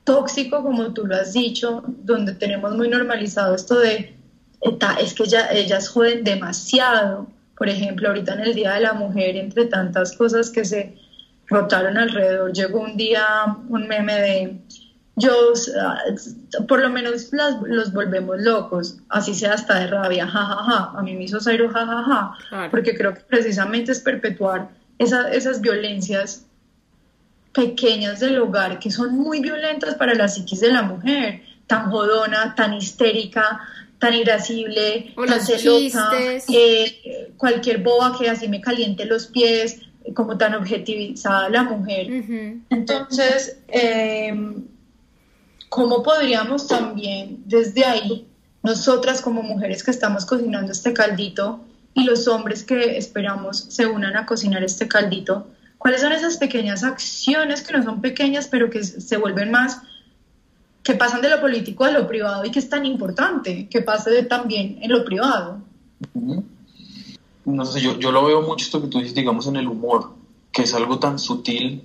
tóxico 0.05 0.63
como 0.63 0.93
tú 0.93 1.05
lo 1.05 1.17
has 1.17 1.33
dicho, 1.33 1.83
donde 1.85 2.33
tenemos 2.35 2.77
muy 2.77 2.87
normalizado 2.87 3.55
esto 3.55 3.77
de, 3.77 4.15
es 5.01 5.13
que 5.13 5.23
ellas 5.51 5.89
joden 5.89 6.23
demasiado. 6.23 7.27
Por 7.57 7.67
ejemplo, 7.67 8.07
ahorita 8.07 8.35
en 8.35 8.39
el 8.39 8.55
Día 8.55 8.71
de 8.75 8.79
la 8.79 8.93
Mujer, 8.93 9.35
entre 9.35 9.65
tantas 9.65 10.15
cosas 10.15 10.49
que 10.49 10.63
se 10.63 10.95
rotaron 11.47 11.97
alrededor, 11.97 12.53
llegó 12.53 12.79
un 12.79 12.95
día 12.95 13.25
un 13.67 13.85
meme 13.85 14.15
de 14.15 14.61
yo, 15.17 15.53
por 16.67 16.79
lo 16.79 16.89
menos 16.91 17.31
los 17.65 17.91
volvemos 17.91 18.39
locos, 18.39 18.97
así 19.09 19.33
sea 19.33 19.53
hasta 19.53 19.79
de 19.79 19.87
rabia, 19.87 20.27
jajaja, 20.27 20.91
a 20.95 21.01
mí 21.01 21.15
me 21.15 21.23
hizo 21.23 21.41
Zairo 21.41 21.69
jajaja, 21.69 22.69
porque 22.69 22.95
creo 22.95 23.15
que 23.15 23.21
precisamente 23.21 23.91
es 23.91 23.99
perpetuar 23.99 24.69
esas 24.99 25.59
violencias 25.59 26.45
pequeñas 27.51 28.19
del 28.19 28.37
hogar 28.37 28.77
que 28.77 28.91
son 28.91 29.17
muy 29.17 29.39
violentas 29.39 29.95
para 29.95 30.13
la 30.13 30.27
psiquis 30.27 30.59
de 30.59 30.71
la 30.71 30.83
mujer, 30.83 31.41
tan 31.65 31.89
jodona, 31.89 32.53
tan 32.53 32.75
histérica, 32.75 33.61
tan 33.97 34.13
irascible, 34.13 35.15
tan 35.27 35.41
celosa, 35.41 36.11
eh, 36.47 37.33
cualquier 37.37 37.79
boba 37.79 38.15
que 38.15 38.29
así 38.29 38.47
me 38.47 38.61
caliente 38.61 39.05
los 39.05 39.25
pies, 39.25 39.79
como 40.13 40.37
tan 40.37 40.53
objetivizada 40.53 41.49
la 41.49 41.63
mujer. 41.63 42.07
Entonces, 42.69 43.57
eh, 43.67 44.31
¿cómo 45.69 46.03
podríamos 46.03 46.67
también 46.67 47.43
desde 47.45 47.85
ahí, 47.85 48.27
nosotras 48.63 49.21
como 49.21 49.43
mujeres 49.43 49.83
que 49.83 49.91
estamos 49.91 50.25
cocinando 50.25 50.71
este 50.71 50.93
caldito 50.93 51.61
y 51.93 52.03
los 52.03 52.27
hombres 52.27 52.63
que 52.63 52.97
esperamos 52.97 53.57
se 53.69 53.85
unan 53.85 54.15
a 54.17 54.25
cocinar 54.25 54.63
este 54.63 54.87
caldito, 54.87 55.47
cuáles 55.77 56.01
son 56.01 56.11
esas 56.11 56.37
pequeñas 56.37 56.83
acciones 56.83 57.61
que 57.61 57.77
no 57.77 57.83
son 57.83 58.01
pequeñas 58.01 58.47
pero 58.47 58.69
que 58.69 58.83
se 58.83 59.17
vuelven 59.17 59.51
más, 59.51 59.81
que 60.83 60.93
pasan 60.93 61.21
de 61.21 61.29
lo 61.29 61.41
político 61.41 61.83
a 61.83 61.91
lo 61.91 62.07
privado 62.07 62.45
y 62.45 62.51
que 62.51 62.59
es 62.59 62.69
tan 62.69 62.85
importante 62.85 63.67
que 63.69 63.81
pase 63.81 64.23
también 64.23 64.79
en 64.81 64.91
lo 64.91 65.03
privado? 65.03 65.59
No 67.45 67.65
sé, 67.65 67.81
yo, 67.81 67.97
yo 67.99 68.11
lo 68.11 68.25
veo 68.25 68.41
mucho 68.41 68.65
esto 68.65 68.81
que 68.81 68.87
tú 68.87 68.99
dices, 68.99 69.15
digamos, 69.15 69.47
en 69.47 69.57
el 69.57 69.67
humor, 69.67 70.11
que 70.51 70.63
es 70.63 70.73
algo 70.73 70.99
tan 70.99 71.19
sutil 71.19 71.81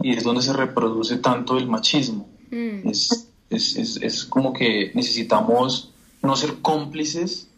y 0.00 0.16
es 0.16 0.24
donde 0.24 0.42
se 0.42 0.52
reproduce 0.52 1.18
tanto 1.18 1.58
el 1.58 1.66
machismo. 1.66 2.28
Mm. 2.50 2.88
Es, 2.88 3.25
es, 3.50 3.76
es, 3.76 3.96
es, 4.02 4.24
como 4.24 4.52
que 4.52 4.92
necesitamos 4.94 5.90
no 6.22 6.36
ser 6.36 6.56
cómplices 6.62 7.48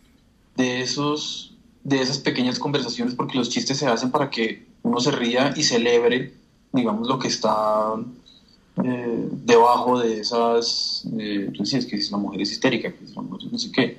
de, 0.56 0.80
esos, 0.80 1.54
de 1.84 2.02
esas 2.02 2.18
pequeñas 2.18 2.58
conversaciones 2.58 3.14
porque 3.14 3.38
los 3.38 3.48
chistes 3.48 3.78
se 3.78 3.86
hacen 3.86 4.10
para 4.10 4.30
que 4.30 4.66
uno 4.82 5.00
se 5.00 5.10
ría 5.10 5.54
y 5.56 5.62
celebre, 5.62 6.34
digamos, 6.72 7.08
lo 7.08 7.18
que 7.18 7.28
está 7.28 7.94
eh, 8.84 9.28
debajo 9.30 9.98
de 9.98 10.20
esas, 10.20 11.06
eh, 11.18 11.50
tú 11.54 11.62
decías 11.62 11.86
que 11.86 12.00
si 12.00 12.10
la 12.10 12.18
mujer 12.18 12.42
es 12.42 12.52
histérica, 12.52 12.92
que 12.92 13.04
no 13.14 13.58
sé 13.58 13.72
qué, 13.72 13.98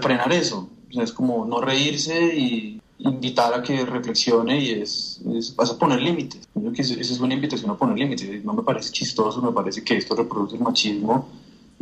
frenar 0.00 0.32
eso, 0.32 0.68
es 0.90 1.12
como 1.12 1.44
no 1.44 1.60
reírse 1.60 2.36
y 2.36 2.80
invitar 2.98 3.52
a 3.54 3.62
que 3.62 3.84
reflexione 3.84 4.58
y 4.58 4.70
es, 4.70 5.20
vas 5.56 5.70
a 5.70 5.78
poner 5.78 6.00
límites. 6.00 6.48
Creo 6.54 6.72
que 6.72 6.82
esa 6.82 6.94
es 6.94 7.20
una 7.20 7.34
invitación 7.34 7.70
a 7.70 7.76
poner 7.76 7.98
límites. 7.98 8.44
No 8.44 8.54
me 8.54 8.62
parece 8.62 8.90
chistoso, 8.90 9.42
me 9.42 9.52
parece 9.52 9.84
que 9.84 9.96
esto 9.96 10.14
reproduce 10.14 10.56
el 10.56 10.62
machismo 10.62 11.28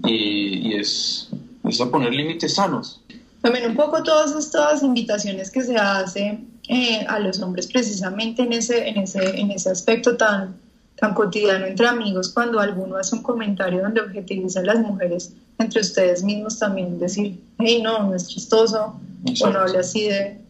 y, 0.05 0.69
y 0.69 0.75
es, 0.75 1.29
es, 1.65 1.81
a 1.81 1.91
poner 1.91 2.13
límites 2.13 2.55
sanos. 2.55 3.01
También 3.43 3.67
un 3.67 3.77
poco 3.77 4.03
todas 4.03 4.35
estas 4.35 4.83
invitaciones 4.83 5.51
que 5.51 5.63
se 5.63 5.77
hacen 5.77 6.49
eh, 6.69 7.05
a 7.07 7.19
los 7.19 7.41
hombres 7.41 7.67
precisamente 7.67 8.43
en 8.43 8.55
ese, 8.55 8.89
en 8.89 8.99
ese, 8.99 9.39
en 9.39 9.51
ese 9.51 9.71
aspecto 9.71 10.17
tan, 10.17 10.57
tan 10.97 11.15
cotidiano 11.15 11.67
entre 11.67 11.87
amigos, 11.87 12.31
cuando 12.31 12.59
alguno 12.59 12.97
hace 12.97 13.15
un 13.15 13.23
comentario 13.23 13.83
donde 13.83 14.01
objetiviza 14.01 14.61
a 14.61 14.65
las 14.65 14.79
mujeres, 14.79 15.33
entre 15.59 15.83
ustedes 15.83 16.25
mismos 16.25 16.59
también 16.59 16.99
decir, 16.99 17.39
hey, 17.59 17.81
no, 17.83 18.05
no 18.05 18.15
es 18.15 18.27
chistoso, 18.29 18.99
o 19.43 19.51
no 19.51 19.59
hable 19.61 19.79
así 19.79 20.09
de, 20.09 20.44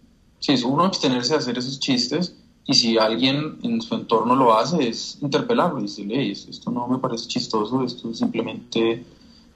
sí, 0.45 0.53
es 0.53 0.63
uno 0.63 0.85
abstenerse 0.85 1.33
de 1.33 1.39
hacer 1.39 1.57
esos 1.57 1.81
chistes 1.81 2.37
y 2.67 2.75
si 2.75 2.99
alguien 2.99 3.59
en 3.63 3.81
su 3.81 3.95
entorno 3.95 4.37
lo 4.37 4.55
hace 4.55 4.89
es 4.89 5.17
interpelarlo 5.23 5.79
y 5.79 5.85
decirle, 5.85 6.31
esto 6.31 6.71
no 6.71 6.87
me 6.87 6.99
parece 6.99 7.29
chistoso, 7.29 7.83
esto 7.83 8.13
simplemente 8.13 9.07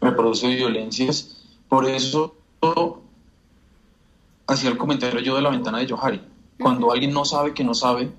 reproduce 0.01 0.49
violencias. 0.49 1.37
Por 1.69 1.87
eso 1.87 2.35
hacía 4.47 4.71
el 4.71 4.79
comentario 4.79 5.21
yo 5.21 5.37
de 5.37 5.43
la 5.43 5.51
ventana 5.51 5.79
de 5.79 5.89
Johari. 5.89 6.23
Cuando 6.59 6.91
alguien 6.91 7.13
no 7.13 7.27
sabe 7.27 7.53
que 7.53 7.65
no 7.65 7.75
sabe, 7.75 8.11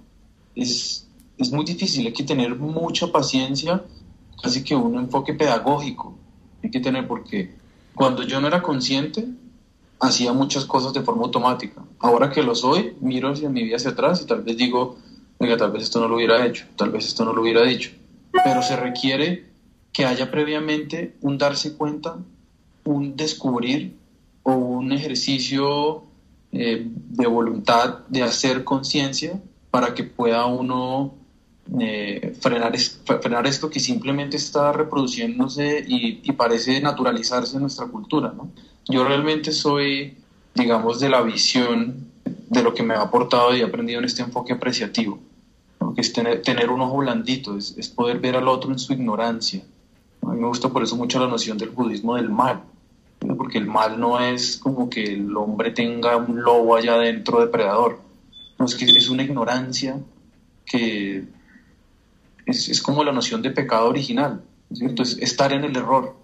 es, 0.56 1.08
es 1.40 1.52
muy 1.52 1.66
difícil, 1.66 2.06
hay 2.06 2.14
que 2.14 2.24
tener 2.24 2.56
mucha 2.56 3.12
paciencia, 3.12 3.84
así 4.44 4.64
que 4.64 4.76
un 4.76 4.96
enfoque 4.96 5.34
pedagógico 5.34 6.16
hay 6.64 6.70
que 6.70 6.80
tener 6.80 7.08
porque 7.08 7.56
cuando 7.96 8.22
yo 8.22 8.40
no 8.40 8.48
era 8.48 8.62
consciente, 8.62 9.28
hacía 10.00 10.34
muchas 10.34 10.66
cosas 10.66 10.94
de 10.94 11.02
forma 11.02 11.24
automática. 11.24 11.84
Ahora 12.00 12.30
que 12.30 12.44
lo 12.44 12.56
soy, 12.56 12.96
miro 13.02 13.30
hacia 13.30 13.50
mi 13.50 13.64
vida 13.64 13.76
hacia 13.76 13.92
atrás 13.92 14.22
y 14.22 14.26
tal 14.26 14.42
vez 14.44 14.58
digo, 14.58 14.98
oiga, 15.38 15.58
tal 15.58 15.72
vez 15.72 15.84
esto 15.84 16.00
no 16.00 16.08
lo 16.08 16.16
hubiera 16.16 16.46
hecho, 16.46 16.66
tal 16.76 16.92
vez 16.92 17.06
esto 17.06 17.26
no 17.26 17.34
lo 17.34 17.42
hubiera 17.42 17.64
dicho. 17.64 17.92
Pero 18.32 18.62
se 18.62 18.76
requiere 18.76 19.50
que 19.92 20.06
haya 20.06 20.32
previamente 20.32 21.16
un 21.22 21.38
darse 21.38 21.76
cuenta, 21.76 22.18
un 22.86 23.16
descubrir 23.16 23.98
o 24.44 24.54
un 24.54 24.92
ejercicio 24.92 26.04
eh, 26.52 26.84
de 26.86 27.28
voluntad 27.28 28.00
de 28.08 28.24
hacer 28.24 28.64
conciencia 28.64 29.42
para 29.72 29.94
que 29.94 30.04
pueda 30.04 30.46
uno 30.46 31.14
eh, 31.80 32.34
frenar, 32.40 33.46
esto 33.46 33.70
que 33.70 33.80
simplemente 33.80 34.38
está 34.38 34.72
reproduciéndose 34.72 35.84
y, 35.88 36.32
parece 36.32 36.82
naturalizarse 36.82 37.58
en 37.58 37.62
nuestra 37.62 37.86
cultura. 37.88 38.34
¿no? 38.36 38.50
Yo 38.88 39.04
realmente 39.04 39.52
soy, 39.52 40.18
digamos, 40.56 41.00
de 41.00 41.10
la 41.10 41.22
visión 41.22 42.08
de 42.50 42.64
lo 42.64 42.74
que 42.74 42.82
me 42.82 42.96
ha 42.96 43.02
aportado 43.02 43.56
y 43.56 43.62
he 43.62 43.64
aprendido 43.64 44.00
en 44.00 44.06
este 44.06 44.24
enfoque 44.24 44.54
apreciativo, 44.54 45.20
que 45.94 46.02
es 46.02 46.12
tener, 46.14 46.70
un 46.70 46.82
ojo 46.82 46.98
blandito, 46.98 47.58
es, 47.58 47.78
es, 47.78 47.90
poder 47.90 48.20
ver 48.20 48.36
al 48.36 48.48
otro 48.48 48.72
en 48.72 48.80
su 48.80 48.94
ignorancia. 48.94 49.64
A 50.24 50.32
mí 50.32 50.40
me 50.40 50.48
gusta 50.48 50.70
por 50.70 50.82
eso 50.82 50.96
mucho 50.96 51.20
la 51.20 51.28
noción 51.28 51.58
del 51.58 51.70
budismo 51.70 52.16
del 52.16 52.30
mal, 52.30 52.64
porque 53.38 53.58
el 53.58 53.68
mal 53.68 54.00
no 54.00 54.20
es 54.20 54.58
como 54.58 54.90
que 54.90 55.04
el 55.04 55.36
hombre 55.38 55.72
tenga 55.72 56.18
un 56.18 56.42
lobo 56.42 56.76
allá 56.76 56.96
adentro 56.96 57.42
depredador, 57.42 58.00
no, 58.58 58.66
es 58.66 58.76
que 58.76 58.86
es 58.86 59.10
una 59.10 59.24
ignorancia 59.24 60.00
que 60.66 61.26
es, 62.50 62.70
es 62.70 62.82
como 62.82 63.04
la 63.04 63.12
noción 63.12 63.42
de 63.42 63.52
pecado 63.52 63.90
original, 63.90 64.42
¿cierto? 64.74 65.04
es 65.04 65.18
estar 65.18 65.52
en 65.54 65.64
el 65.64 65.76
error 65.76 66.16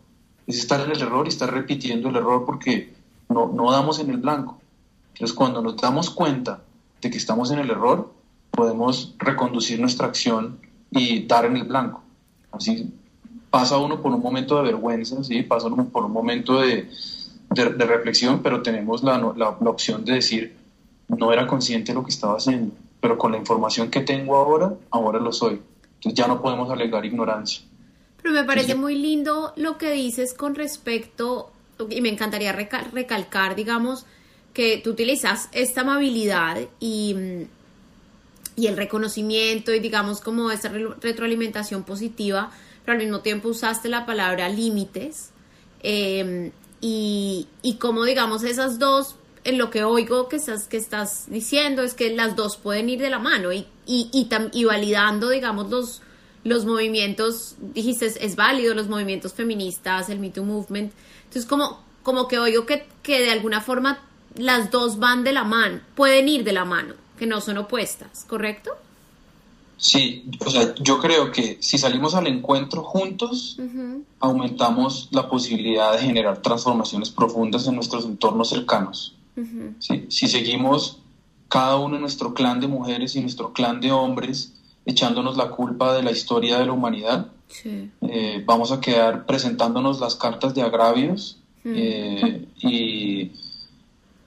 es 0.48 0.58
estar 0.58 0.82
en 0.82 0.92
el 0.92 1.02
error 1.02 1.26
y 1.26 1.30
estar 1.30 1.52
repitiendo 1.52 2.10
el 2.10 2.16
error 2.16 2.46
porque 2.46 2.94
no, 3.30 3.48
no 3.48 3.72
damos 3.72 4.00
en 4.00 4.10
el 4.10 4.18
blanco. 4.18 4.60
Entonces, 5.14 5.36
cuando 5.36 5.62
nos 5.62 5.78
damos 5.78 6.10
cuenta 6.10 6.62
de 7.02 7.10
que 7.10 7.18
estamos 7.18 7.52
en 7.52 7.60
el 7.60 7.70
error, 7.70 8.12
podemos 8.52 9.16
reconducir 9.18 9.80
nuestra 9.80 10.08
acción 10.08 10.60
y 10.92 11.26
dar 11.26 11.46
en 11.46 11.58
el 11.58 11.64
blanco. 11.64 12.04
Así 12.52 12.94
pasa 13.50 13.78
uno 13.78 14.02
por 14.02 14.12
un 14.14 14.22
momento 14.22 14.58
de 14.58 14.64
vergüenza, 14.64 15.24
¿sí? 15.24 15.42
pasa 15.44 15.68
uno 15.68 15.86
por 15.86 16.06
un 16.06 16.12
momento 16.12 16.60
de, 16.60 16.90
de, 17.50 17.86
reflexión, 17.86 18.42
pero 18.44 18.62
tenemos 18.62 19.02
la, 19.02 19.18
la, 19.18 19.58
la, 19.60 19.70
opción 19.70 20.04
de 20.04 20.16
decir, 20.16 20.56
no 21.08 21.32
era 21.32 21.48
consciente 21.48 21.94
de 21.94 21.96
lo 21.96 22.04
que 22.04 22.12
estaba 22.12 22.36
haciendo, 22.36 22.74
pero 23.00 23.18
con 23.18 23.32
la 23.32 23.38
información 23.38 23.90
que 23.90 24.02
tengo 24.02 24.36
ahora, 24.36 24.74
ahora 24.92 25.20
lo 25.20 25.32
soy. 25.32 25.62
Entonces 26.06 26.24
ya 26.24 26.28
no 26.28 26.40
podemos 26.40 26.70
alegar 26.70 27.04
ignorancia. 27.04 27.66
Pero 28.22 28.36
me 28.36 28.44
parece 28.44 28.76
muy 28.76 28.96
lindo 28.96 29.54
lo 29.56 29.80
que 29.80 29.92
dices 29.92 30.36
con 30.36 30.54
respecto, 30.54 31.52
y 31.90 32.00
me 32.02 32.10
encantaría 32.10 32.52
recalcar, 32.52 33.56
digamos, 33.56 34.06
que 34.54 34.78
tú 34.78 34.92
utilizas 34.92 35.50
esta 35.52 35.82
amabilidad 35.82 36.60
y, 36.80 37.16
y 38.56 38.68
el 38.68 38.78
reconocimiento 38.78 39.74
y 39.74 39.80
digamos 39.80 40.22
como 40.22 40.52
esa 40.52 40.70
retroalimentación 40.70 41.84
positiva, 41.84 42.52
pero 42.86 42.94
al 42.98 43.04
mismo 43.04 43.22
tiempo 43.22 43.50
usaste 43.50 43.90
la 43.90 44.06
palabra 44.06 44.48
límites 44.48 45.32
em, 45.82 46.52
y, 46.82 47.48
y 47.64 47.76
como 47.76 48.04
digamos 48.04 48.44
esas 48.44 48.78
dos 48.78 49.16
en 49.46 49.58
lo 49.58 49.70
que 49.70 49.84
oigo 49.84 50.28
que 50.28 50.36
estás, 50.36 50.68
que 50.68 50.78
estás 50.78 51.26
diciendo 51.28 51.84
es 51.84 51.94
que 51.94 52.14
las 52.14 52.36
dos 52.36 52.58
pueden 52.58 52.90
ir 52.90 53.00
de 53.00 53.10
la 53.10 53.20
mano 53.20 53.54
y, 53.54 53.68
y, 53.86 54.10
y, 54.12 54.28
y 54.52 54.64
validando, 54.66 55.30
digamos, 55.30 55.70
los, 55.70 56.02
los 56.44 56.66
movimientos, 56.66 57.56
dijiste, 57.60 58.08
es, 58.08 58.36
válido, 58.36 58.74
los 58.74 58.90
movimientos 58.90 59.34
feministas, 59.34 60.10
el 60.10 60.20
Me 60.20 60.32
Too 60.32 60.44
Movement. 60.44 60.92
Entonces, 61.26 61.46
como, 61.46 61.80
como 62.04 62.28
que 62.28 62.40
oigo 62.40 62.66
que, 62.66 62.88
que 63.04 63.22
de 63.22 63.32
alguna 63.32 63.62
forma 63.62 64.00
las 64.36 64.72
dos 64.72 65.00
van 65.00 65.24
de 65.24 65.32
la 65.32 65.44
mano, 65.44 65.80
pueden 65.96 66.28
ir 66.28 66.44
de 66.44 66.52
la 66.52 66.66
mano, 66.66 66.96
que 67.18 67.28
no 67.28 67.40
son 67.40 67.58
opuestas, 67.58 68.26
¿correcto? 68.28 68.72
Sí, 69.78 70.26
o 70.40 70.50
sea, 70.50 70.74
yo 70.76 71.00
creo 71.00 71.32
que 71.32 71.58
si 71.60 71.78
salimos 71.78 72.16
al 72.16 72.28
encuentro 72.28 72.84
juntos, 72.84 73.58
aumentamos 74.20 75.10
la 75.12 75.30
posibilidad 75.30 75.94
de 75.94 76.00
generar 76.00 76.42
transformaciones 76.42 77.10
profundas 77.10 77.68
en 77.68 77.76
nuestros 77.76 78.06
entornos 78.06 78.50
cercanos. 78.50 79.15
Si 80.10 80.28
seguimos 80.28 81.00
cada 81.50 81.78
uno 81.78 82.00
nuestro 82.00 82.34
clan 82.34 82.60
de 82.60 82.68
mujeres 82.68 83.16
y 83.16 83.22
nuestro 83.22 83.54
clan 83.54 83.82
de 83.82 83.92
hombres 83.92 84.54
echándonos 84.86 85.36
la 85.36 85.50
culpa 85.50 85.94
de 85.96 86.04
la 86.04 86.12
historia 86.12 86.60
de 86.60 86.66
la 86.66 86.74
humanidad, 86.74 87.28
eh, 87.64 88.44
vamos 88.46 88.72
a 88.72 88.80
quedar 88.80 89.26
presentándonos 89.26 90.00
las 90.00 90.16
cartas 90.16 90.54
de 90.54 90.62
agravios 90.62 91.40
eh, 91.64 92.46
y, 92.62 93.32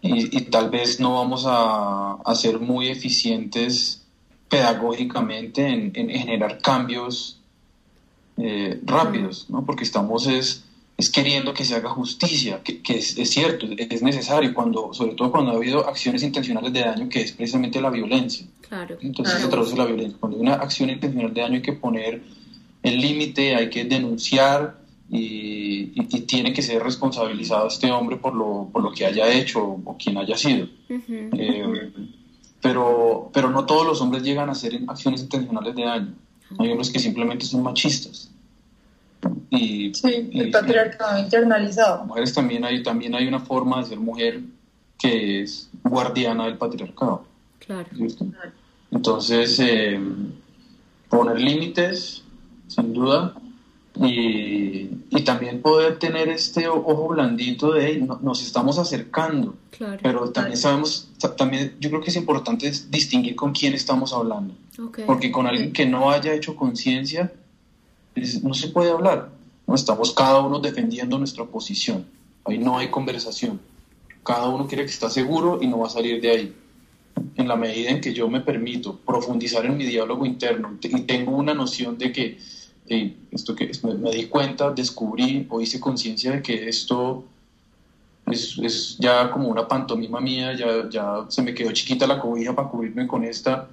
y, 0.02 0.40
tal 0.50 0.70
vez 0.70 0.98
no 0.98 1.14
vamos 1.14 1.44
a, 1.46 2.14
a 2.14 2.34
ser 2.34 2.58
muy 2.58 2.88
eficientes 2.88 4.02
pedagógicamente 4.48 5.68
en, 5.68 5.92
generar 5.92 6.60
cambios 6.60 7.38
eh, 8.36 8.80
rápidos, 8.84 9.46
¿no? 9.48 9.64
porque 9.64 9.84
estamos 9.84 10.26
es, 10.26 10.64
es, 10.98 11.10
queriendo 11.10 11.54
que 11.54 11.64
se 11.64 11.76
haga 11.76 11.88
justicia, 11.90 12.60
que, 12.62 12.80
es, 12.88 13.14
cierto, 13.30 13.66
es 13.66 14.02
necesario, 14.02 14.52
cuando, 14.52 14.92
sobre 14.92 15.14
todo 15.14 15.30
cuando 15.30 15.52
ha 15.52 15.54
habido 15.54 15.88
acciones 15.88 16.22
intencionales 16.22 16.72
de 16.72 16.80
daño, 16.80 17.08
que 17.08 17.22
es 17.22 17.32
precisamente 17.32 17.80
la 17.80 17.90
violencia. 17.90 18.46
Claro. 18.68 18.98
Entonces 19.00 19.40
se 19.40 19.48
traduce 19.48 19.76
la 19.76 19.86
violencia. 19.86 20.18
Cuando 20.20 20.36
hay 20.36 20.42
una 20.42 20.54
acción 20.54 20.90
intencional 20.90 21.32
de 21.32 21.40
daño 21.40 21.54
hay 21.54 21.62
que 21.62 21.72
poner 21.72 22.22
el 22.82 23.00
límite, 23.00 23.54
hay 23.54 23.70
que 23.70 23.84
denunciar 23.84 24.78
y, 25.08 25.86
tiene 26.26 26.52
que 26.52 26.60
ser 26.60 26.82
responsabilizado 26.82 27.68
este 27.68 27.90
hombre 27.90 28.16
por 28.16 28.34
lo, 28.34 28.68
por 28.70 28.82
lo 28.82 28.92
que 28.92 29.06
haya 29.06 29.32
hecho 29.32 29.62
o, 29.62 29.96
quien 29.96 30.18
haya 30.18 30.36
sido 30.36 30.68
pero, 32.60 33.30
pero 33.32 33.50
no 33.50 33.66
todos 33.66 33.86
los 33.86 34.00
hombres 34.00 34.22
llegan 34.22 34.48
a 34.48 34.52
hacer 34.52 34.78
acciones 34.88 35.22
intencionales 35.22 35.74
de 35.74 35.84
daño. 35.84 36.14
Hay 36.58 36.70
hombres 36.70 36.90
que 36.90 36.98
simplemente 36.98 37.44
son 37.44 37.62
machistas. 37.62 38.30
Y, 39.50 39.94
sí, 39.94 40.30
el 40.32 40.50
patriarcado 40.50 41.18
internalizado. 41.18 42.04
Mujeres 42.04 42.34
también 42.34 42.64
hay, 42.64 42.82
también 42.82 43.14
hay 43.14 43.26
una 43.26 43.40
forma 43.40 43.80
de 43.80 43.86
ser 43.86 43.98
mujer 43.98 44.40
que 44.98 45.42
es 45.42 45.70
guardiana 45.82 46.44
del 46.44 46.58
patriarcado. 46.58 47.24
Claro. 47.58 47.88
Entonces, 48.90 49.58
eh, 49.60 49.98
poner 51.08 51.40
límites, 51.40 52.24
sin 52.66 52.92
duda, 52.92 53.34
y, 54.00 54.90
y, 55.10 55.24
también 55.24 55.60
poder 55.60 55.98
tener 55.98 56.28
este 56.28 56.68
ojo 56.68 57.08
blandito 57.08 57.72
de 57.72 57.98
nos 57.98 58.42
estamos 58.42 58.78
acercando, 58.78 59.56
pero 60.02 60.30
también 60.30 60.56
sabemos, 60.56 61.10
también 61.36 61.74
yo 61.80 61.90
creo 61.90 62.00
que 62.00 62.10
es 62.10 62.16
importante 62.16 62.70
distinguir 62.90 63.34
con 63.34 63.52
quién 63.52 63.74
estamos 63.74 64.12
hablando, 64.12 64.54
porque 65.04 65.32
con 65.32 65.48
alguien 65.48 65.72
que 65.72 65.84
no 65.84 66.10
haya 66.10 66.32
hecho 66.32 66.54
conciencia 66.54 67.32
no 68.42 68.54
se 68.54 68.68
puede 68.68 68.92
hablar, 68.92 69.30
no 69.68 69.74
estamos 69.74 70.12
cada 70.12 70.40
uno 70.40 70.58
defendiendo 70.58 71.18
nuestra 71.18 71.44
posición, 71.44 72.06
ahí 72.46 72.58
no 72.58 72.78
hay 72.78 72.88
conversación, 72.88 73.60
cada 74.24 74.48
uno 74.48 74.66
quiere 74.66 74.84
que 74.84 74.90
está 74.90 75.10
seguro 75.10 75.58
y 75.62 75.66
no 75.66 75.78
va 75.78 75.86
a 75.86 75.90
salir 75.90 76.20
de 76.20 76.30
ahí. 76.30 76.54
En 77.36 77.48
la 77.48 77.56
medida 77.56 77.90
en 77.90 78.00
que 78.00 78.14
yo 78.14 78.28
me 78.28 78.40
permito 78.40 78.96
profundizar 78.96 79.66
en 79.66 79.76
mi 79.76 79.84
diálogo 79.84 80.24
interno 80.24 80.78
y 80.82 81.02
tengo 81.02 81.36
una 81.36 81.52
noción 81.52 81.98
de 81.98 82.12
que 82.12 82.38
esto 83.30 83.54
que 83.54 83.70
me, 83.82 84.10
di 84.10 84.26
cuenta, 84.26 84.70
descubrí 84.70 85.46
o 85.50 85.60
hice 85.60 85.78
conciencia 85.78 86.32
de 86.32 86.42
que 86.42 86.68
esto 86.68 87.24
es, 88.30 88.96
ya 88.98 89.30
como 89.30 89.48
una 89.48 89.68
pantomima 89.68 90.20
mía, 90.20 90.56
ya, 90.56 90.88
ya 90.88 91.26
se 91.28 91.42
me 91.42 91.54
quedó 91.54 91.72
chiquita 91.72 92.06
la 92.06 92.20
cobija 92.20 92.54
para 92.54 92.68
cubrirme 92.68 93.06
con 93.06 93.24
esta, 93.24 93.68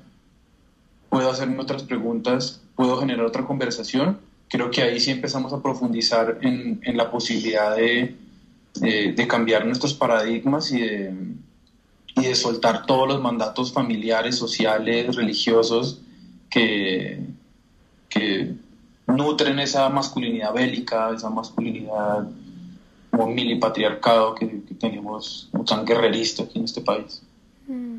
puedo 1.10 1.30
hacerme 1.30 1.62
otras 1.62 1.84
preguntas, 1.84 2.62
puedo 2.76 2.98
generar 2.98 3.26
otra 3.26 3.46
conversación. 3.46 4.20
Creo 4.56 4.72
que 4.72 4.82
ahí 4.82 5.02
sí 5.02 5.12
empezamos 5.12 5.52
a 5.52 5.62
profundizar 5.62 6.38
en, 6.42 6.80
en 6.82 6.96
la 6.96 7.12
posibilidad 7.12 7.76
de, 7.76 8.16
de, 8.76 9.28
cambiar 9.28 9.66
nuestros 9.66 9.94
paradigmas 9.94 10.72
y 10.72 10.80
de, 10.80 11.14
y 12.16 12.22
de 12.22 12.36
soltar 12.36 12.86
todos 12.86 13.06
los 13.06 13.22
mandatos 13.22 13.74
familiares, 13.74 14.38
sociales, 14.38 15.14
religiosos 15.18 16.00
que, 16.50 17.20
que 18.08 18.54
nutren 19.08 19.60
esa 19.60 19.90
masculinidad 19.90 20.54
bélica, 20.54 21.12
esa 21.14 21.30
masculinidad 21.30 22.26
como 23.12 23.28
milipatriarcado 23.28 24.36
que, 24.36 24.48
que 24.64 24.74
tenemos 24.76 25.50
tan 25.68 25.84
guerrerista 25.84 26.44
aquí 26.44 26.60
en 26.60 26.64
este 26.64 26.80
país. 26.80 27.22
Mm, 27.68 27.98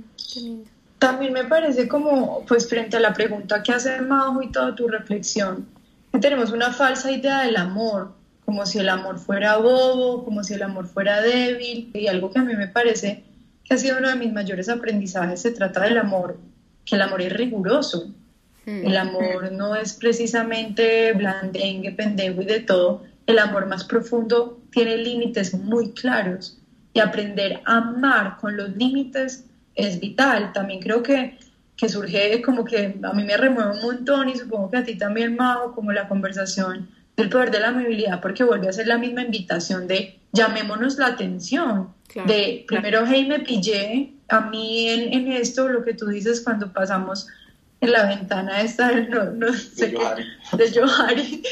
También 0.98 1.34
me 1.34 1.44
parece 1.44 1.86
como, 1.86 2.46
pues 2.48 2.66
frente 2.66 2.96
a 2.96 3.00
la 3.00 3.12
pregunta 3.12 3.62
que 3.62 3.72
hace 3.72 4.00
Majo 4.00 4.40
y 4.42 4.50
toda 4.50 4.74
tu 4.74 4.88
reflexión, 4.88 5.75
tenemos 6.20 6.52
una 6.52 6.72
falsa 6.72 7.10
idea 7.10 7.42
del 7.42 7.56
amor, 7.56 8.14
como 8.44 8.64
si 8.66 8.78
el 8.78 8.88
amor 8.88 9.18
fuera 9.18 9.56
bobo, 9.56 10.24
como 10.24 10.44
si 10.44 10.54
el 10.54 10.62
amor 10.62 10.86
fuera 10.86 11.20
débil, 11.20 11.90
y 11.94 12.06
algo 12.06 12.30
que 12.30 12.38
a 12.38 12.42
mí 12.42 12.54
me 12.54 12.68
parece 12.68 13.24
que 13.64 13.74
ha 13.74 13.78
sido 13.78 13.98
uno 13.98 14.08
de 14.08 14.16
mis 14.16 14.32
mayores 14.32 14.68
aprendizajes, 14.68 15.40
se 15.40 15.50
trata 15.50 15.82
del 15.82 15.98
amor, 15.98 16.38
que 16.84 16.94
el 16.94 17.02
amor 17.02 17.22
es 17.22 17.32
riguroso, 17.32 18.14
el 18.66 18.92
mm. 18.92 18.96
amor 18.96 19.52
no 19.52 19.76
es 19.76 19.92
precisamente 19.92 21.12
blandengue, 21.12 21.92
pendejo 21.92 22.42
y 22.42 22.46
de 22.46 22.60
todo. 22.60 23.04
El 23.26 23.38
amor 23.38 23.66
más 23.66 23.84
profundo 23.84 24.60
tiene 24.70 24.96
límites 24.96 25.54
muy 25.54 25.92
claros 25.92 26.58
y 26.92 26.98
aprender 26.98 27.60
a 27.64 27.78
amar 27.78 28.38
con 28.40 28.56
los 28.56 28.76
límites 28.76 29.44
es 29.76 30.00
vital. 30.00 30.52
También 30.52 30.80
creo 30.80 31.02
que, 31.02 31.38
que 31.76 31.88
surge 31.88 32.40
como 32.42 32.64
que 32.64 32.98
a 33.02 33.12
mí 33.12 33.24
me 33.24 33.36
remueve 33.36 33.72
un 33.72 33.82
montón 33.82 34.28
y 34.28 34.36
supongo 34.36 34.70
que 34.70 34.78
a 34.78 34.84
ti 34.84 34.96
también, 34.96 35.36
Majo, 35.36 35.74
como 35.74 35.92
la 35.92 36.08
conversación 36.08 36.88
del 37.16 37.28
poder 37.28 37.50
de 37.50 37.60
la 37.60 37.68
amabilidad, 37.68 38.20
porque 38.20 38.44
vuelve 38.44 38.68
a 38.68 38.72
ser 38.72 38.86
la 38.86 38.98
misma 38.98 39.22
invitación 39.22 39.86
de 39.86 40.18
llamémonos 40.32 40.98
la 40.98 41.08
atención. 41.08 41.94
de 42.26 42.64
primero, 42.66 43.04
hey, 43.06 43.26
me 43.28 43.40
pillé 43.40 44.12
a 44.28 44.40
mí 44.40 44.88
en, 44.88 45.12
en 45.12 45.32
esto, 45.32 45.68
lo 45.68 45.84
que 45.84 45.92
tú 45.92 46.06
dices 46.06 46.40
cuando 46.40 46.72
pasamos 46.72 47.28
en 47.80 47.92
la 47.92 48.06
ventana 48.06 48.62
esta 48.62 48.88
del 48.88 49.10
no, 49.10 49.24
no 49.32 49.52
sé 49.52 49.92
qué, 49.92 50.56
del 50.56 50.72
Johari, 50.74 51.42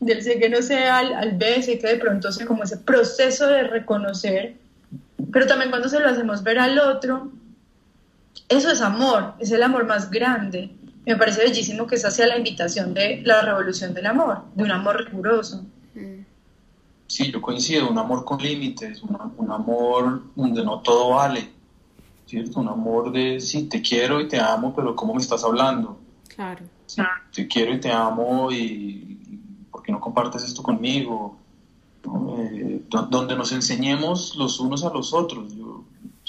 del 0.00 0.22
sé 0.22 0.38
que 0.38 0.50
no 0.50 0.60
sé 0.60 0.84
al, 0.84 1.14
al 1.14 1.32
B, 1.32 1.62
sé 1.62 1.78
que 1.78 1.86
de 1.86 1.96
pronto 1.96 2.30
sé 2.32 2.44
como 2.44 2.64
ese 2.64 2.76
proceso 2.76 3.46
de 3.46 3.62
reconocer, 3.62 4.56
pero 5.32 5.46
también 5.46 5.70
cuando 5.70 5.88
se 5.88 6.00
lo 6.00 6.08
hacemos 6.08 6.42
ver 6.42 6.58
al 6.58 6.78
otro, 6.78 7.32
eso 8.50 8.70
es 8.70 8.80
amor, 8.82 9.34
es 9.38 9.50
el 9.52 9.62
amor 9.62 9.86
más 9.86 10.10
grande. 10.10 10.74
Me 11.06 11.16
parece 11.16 11.42
bellísimo 11.42 11.86
que 11.86 11.94
esa 11.94 12.10
sea 12.10 12.26
la 12.26 12.36
invitación 12.36 12.92
de 12.92 13.22
la 13.24 13.40
revolución 13.42 13.94
del 13.94 14.06
amor, 14.06 14.42
de 14.54 14.64
un 14.64 14.72
amor 14.72 15.04
riguroso. 15.06 15.64
Sí, 17.06 17.32
yo 17.32 17.40
coincido, 17.40 17.88
un 17.88 17.98
amor 17.98 18.24
con 18.24 18.38
límites, 18.38 19.02
un, 19.02 19.16
un 19.36 19.50
amor 19.50 20.22
donde 20.34 20.64
no 20.64 20.80
todo 20.80 21.10
vale, 21.10 21.48
¿cierto? 22.26 22.60
Un 22.60 22.68
amor 22.68 23.12
de, 23.12 23.40
sí, 23.40 23.64
te 23.64 23.80
quiero 23.80 24.20
y 24.20 24.28
te 24.28 24.38
amo, 24.38 24.74
pero 24.74 24.94
¿cómo 24.94 25.14
me 25.14 25.20
estás 25.20 25.42
hablando? 25.44 25.98
Claro. 26.34 26.64
te 27.32 27.46
quiero 27.46 27.74
y 27.74 27.80
te 27.80 27.92
amo 27.92 28.50
y, 28.50 29.64
¿por 29.70 29.82
qué 29.82 29.92
no 29.92 30.00
compartes 30.00 30.44
esto 30.44 30.62
conmigo? 30.62 31.36
Eh, 32.02 32.82
donde 32.88 33.36
nos 33.36 33.52
enseñemos 33.52 34.34
los 34.36 34.58
unos 34.58 34.84
a 34.84 34.90
los 34.90 35.12
otros. 35.12 35.52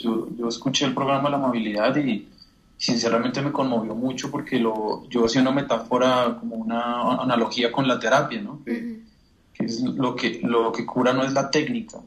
Yo, 0.02 0.28
yo, 0.38 0.48
escuché 0.48 0.86
el 0.86 0.94
programa 0.94 1.30
La 1.30 1.38
Amabilidad 1.38 1.96
y 1.98 2.28
sinceramente 2.78 3.42
me 3.42 3.52
conmovió 3.52 3.94
mucho 3.94 4.32
porque 4.32 4.60
lo, 4.60 5.08
yo 5.10 5.26
hacía 5.26 5.42
una 5.42 5.52
metáfora, 5.52 6.38
como 6.40 6.56
una 6.56 7.22
analogía 7.22 7.72
con 7.72 7.88
la 7.88 8.00
terapia, 8.00 8.42
¿no? 8.42 8.64
Que, 8.66 9.02
es 9.60 9.82
lo 9.82 10.16
que, 10.16 10.40
lo 10.44 10.72
que 10.72 10.86
cura 10.86 11.14
no 11.14 11.24
es 11.24 11.34
la 11.34 11.52
técnica, 11.52 12.00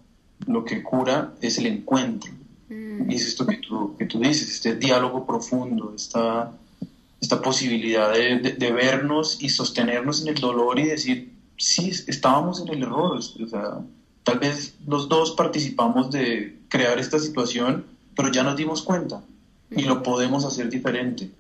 lo 0.47 0.65
que 0.65 0.83
cura 0.83 1.35
es 1.41 1.59
el 1.59 1.67
encuentro. 1.67 2.33
Mm. 2.69 3.09
Y 3.09 3.15
es 3.15 3.29
esto 3.29 3.47
que 3.47 3.59
tú, 3.59 3.95
que 3.97 4.07
tú 4.07 4.19
dices, 4.19 4.51
este 4.51 4.75
diálogo 4.75 5.25
profundo, 5.25 5.93
esta, 5.95 6.51
esta 7.21 7.41
posibilidad 7.41 8.13
de, 8.13 8.57
de, 8.59 8.73
vernos 8.73 9.41
y 9.41 9.49
sostenernos 9.49 10.23
en 10.23 10.29
el 10.29 10.41
dolor 10.41 10.79
y 10.81 10.87
decir, 10.87 11.33
sí, 11.57 11.91
estábamos 12.09 12.61
en 12.61 12.69
el 12.69 12.83
error. 12.83 13.17
O 13.17 13.23
sea, 13.23 13.79
tal 14.25 14.39
vez 14.39 14.77
los 14.87 15.09
dos 15.09 15.33
participamos 15.33 16.11
de 16.11 16.59
crear 16.75 16.99
esta 16.99 17.21
situación, 17.21 17.85
pero 18.17 18.33
ya 18.33 18.43
nos 18.43 18.57
dimos 18.57 18.83
cuenta 18.83 19.23
y 19.71 19.83
lo 19.83 20.03
podemos 20.03 20.45
hacer 20.45 20.69
diferente. 20.69 21.31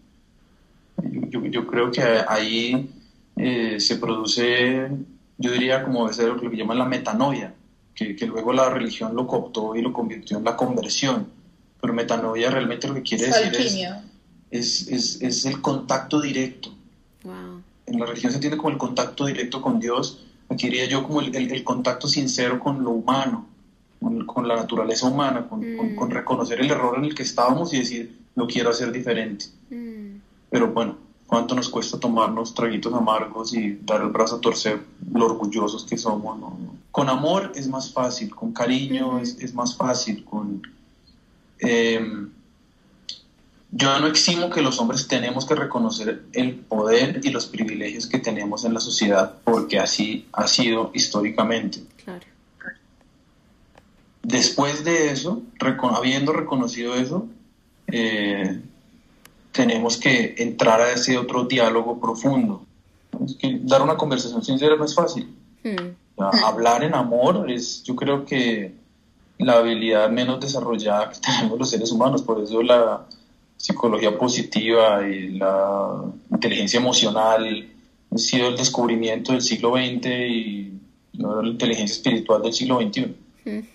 Yo, 1.28 1.44
yo 1.46 1.66
creo 1.66 1.90
que 1.90 2.02
ahí 2.28 2.88
eh, 3.34 3.80
se 3.80 3.96
produce, 3.96 4.88
yo 5.38 5.50
diría 5.50 5.82
como 5.82 6.12
ser 6.12 6.28
lo 6.28 6.40
que 6.40 6.56
llaman 6.56 6.78
la 6.78 6.84
metanoia, 6.84 7.52
que, 7.96 8.14
que, 8.14 8.26
luego 8.28 8.52
la 8.52 8.70
religión 8.70 9.16
lo 9.16 9.26
cooptó 9.26 9.74
y 9.74 9.82
lo 9.82 9.92
convirtió 9.92 10.38
en 10.38 10.44
la 10.44 10.54
conversión. 10.54 11.26
Pero 11.80 11.92
metanoia 11.92 12.48
realmente 12.48 12.86
lo 12.86 12.94
que 12.94 13.02
quiere 13.02 13.26
decir 13.26 13.88
es, 14.52 14.86
es, 14.86 15.20
es, 15.20 15.44
el 15.46 15.60
contacto 15.60 16.20
directo. 16.20 16.72
En 17.86 17.98
la 17.98 18.06
religión 18.06 18.30
se 18.30 18.36
entiende 18.36 18.56
como 18.56 18.70
el 18.70 18.78
contacto 18.78 19.26
directo 19.26 19.60
con 19.60 19.80
Dios, 19.80 20.24
aquí 20.48 20.68
diría 20.68 20.86
yo 20.86 21.02
como 21.02 21.22
el, 21.22 21.34
el, 21.34 21.64
contacto 21.64 22.06
sincero 22.06 22.60
con 22.60 22.84
lo 22.84 22.90
humano, 22.90 23.48
con, 24.26 24.48
la 24.48 24.56
naturaleza 24.56 25.06
humana, 25.06 25.46
con, 25.48 25.62
con, 25.96 26.08
mm. 26.08 26.12
reconocer 26.12 26.60
el 26.60 26.70
error 26.70 26.98
en 26.98 27.06
el 27.06 27.14
que 27.14 27.22
estábamos 27.22 27.72
y 27.72 27.78
decir, 27.78 28.18
lo 28.34 28.46
quiero 28.46 28.70
hacer 28.70 28.92
diferente. 28.92 29.46
Mm. 29.70 30.18
Pero 30.50 30.72
bueno, 30.72 30.96
¿cuánto 31.26 31.54
nos 31.54 31.68
cuesta 31.68 31.98
tomarnos 31.98 32.54
traguitos 32.54 32.92
amargos 32.92 33.54
y 33.54 33.78
dar 33.82 34.02
el 34.02 34.08
brazo 34.08 34.36
a 34.36 34.40
torcer 34.40 34.80
lo 35.12 35.26
orgullosos 35.26 35.84
que 35.84 35.96
somos? 35.96 36.38
Con 36.90 37.08
amor 37.08 37.52
es 37.54 37.68
más 37.68 37.92
fácil, 37.92 38.34
con 38.34 38.52
cariño 38.52 39.18
es, 39.18 39.38
es, 39.40 39.54
más 39.54 39.76
fácil, 39.76 40.24
con... 40.24 40.62
Eh, 41.58 42.28
yo 43.76 43.98
no 43.98 44.06
eximo 44.06 44.50
que 44.50 44.62
los 44.62 44.78
hombres 44.78 45.08
tenemos 45.08 45.46
que 45.46 45.56
reconocer 45.56 46.22
el 46.32 46.54
poder 46.54 47.20
y 47.24 47.30
los 47.30 47.46
privilegios 47.46 48.06
que 48.06 48.20
tenemos 48.20 48.64
en 48.64 48.72
la 48.72 48.78
sociedad, 48.78 49.34
porque 49.42 49.80
así 49.80 50.28
ha 50.32 50.46
sido 50.46 50.92
históricamente. 50.94 51.82
Después 54.24 54.84
de 54.84 55.10
eso, 55.10 55.42
habiendo 55.94 56.32
reconocido 56.32 56.94
eso, 56.94 57.28
eh, 57.88 58.58
tenemos 59.52 59.98
que 59.98 60.34
entrar 60.38 60.80
a 60.80 60.92
ese 60.92 61.18
otro 61.18 61.44
diálogo 61.44 62.00
profundo. 62.00 62.64
dar 63.60 63.82
una 63.82 63.96
conversación 63.96 64.42
sincera 64.42 64.76
no 64.76 64.84
es 64.84 64.94
fácil. 64.94 65.28
Hmm. 65.62 65.94
Hablar 66.16 66.84
en 66.84 66.94
amor 66.94 67.50
es, 67.50 67.82
yo 67.84 67.94
creo 67.94 68.24
que 68.24 68.72
la 69.38 69.58
habilidad 69.58 70.08
menos 70.10 70.40
desarrollada 70.40 71.10
que 71.10 71.20
tenemos 71.26 71.58
los 71.58 71.70
seres 71.70 71.92
humanos, 71.92 72.22
por 72.22 72.42
eso 72.42 72.62
la 72.62 73.04
psicología 73.58 74.16
positiva 74.16 75.06
y 75.06 75.32
la 75.38 76.02
inteligencia 76.30 76.80
emocional 76.80 77.68
ha 78.10 78.18
sido 78.18 78.48
el 78.48 78.56
descubrimiento 78.56 79.32
del 79.32 79.42
siglo 79.42 79.74
XX 79.74 80.06
y 80.06 80.72
la 81.12 81.46
inteligencia 81.46 81.94
espiritual 81.94 82.42
del 82.42 82.54
siglo 82.54 82.80
XXI. 82.80 83.73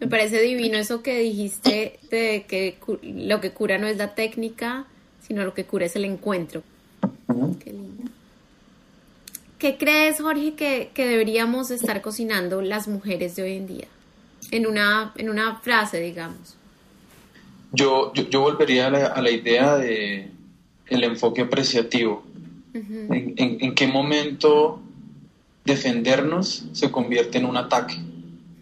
Me 0.00 0.06
parece 0.06 0.40
divino 0.40 0.78
eso 0.78 1.02
que 1.02 1.18
dijiste 1.18 1.98
de 2.10 2.44
que 2.48 2.78
lo 3.02 3.40
que 3.40 3.50
cura 3.50 3.78
no 3.78 3.86
es 3.86 3.96
la 3.96 4.14
técnica, 4.14 4.86
sino 5.26 5.44
lo 5.44 5.54
que 5.54 5.64
cura 5.64 5.86
es 5.86 5.96
el 5.96 6.04
encuentro. 6.04 6.62
Qué 7.62 7.72
lindo. 7.72 8.10
¿Qué 9.58 9.76
crees, 9.76 10.20
Jorge, 10.20 10.54
que, 10.54 10.90
que, 10.94 11.06
deberíamos 11.06 11.72
estar 11.72 12.00
cocinando 12.00 12.62
las 12.62 12.86
mujeres 12.86 13.34
de 13.34 13.42
hoy 13.42 13.56
en 13.56 13.66
día? 13.66 13.88
En 14.52 14.66
una, 14.68 15.12
en 15.16 15.28
una 15.28 15.56
frase, 15.56 16.00
digamos. 16.00 16.56
Yo, 17.72 18.12
yo, 18.14 18.40
volvería 18.40 18.86
a 18.86 19.20
la, 19.20 19.30
idea 19.30 19.76
de 19.76 20.30
el 20.86 21.04
enfoque 21.04 21.42
apreciativo. 21.42 22.22
en, 22.72 23.74
qué 23.74 23.86
momento 23.88 24.80
defendernos 25.64 26.64
se 26.72 26.90
convierte 26.90 27.38
en 27.38 27.44
un 27.44 27.56
ataque? 27.56 27.96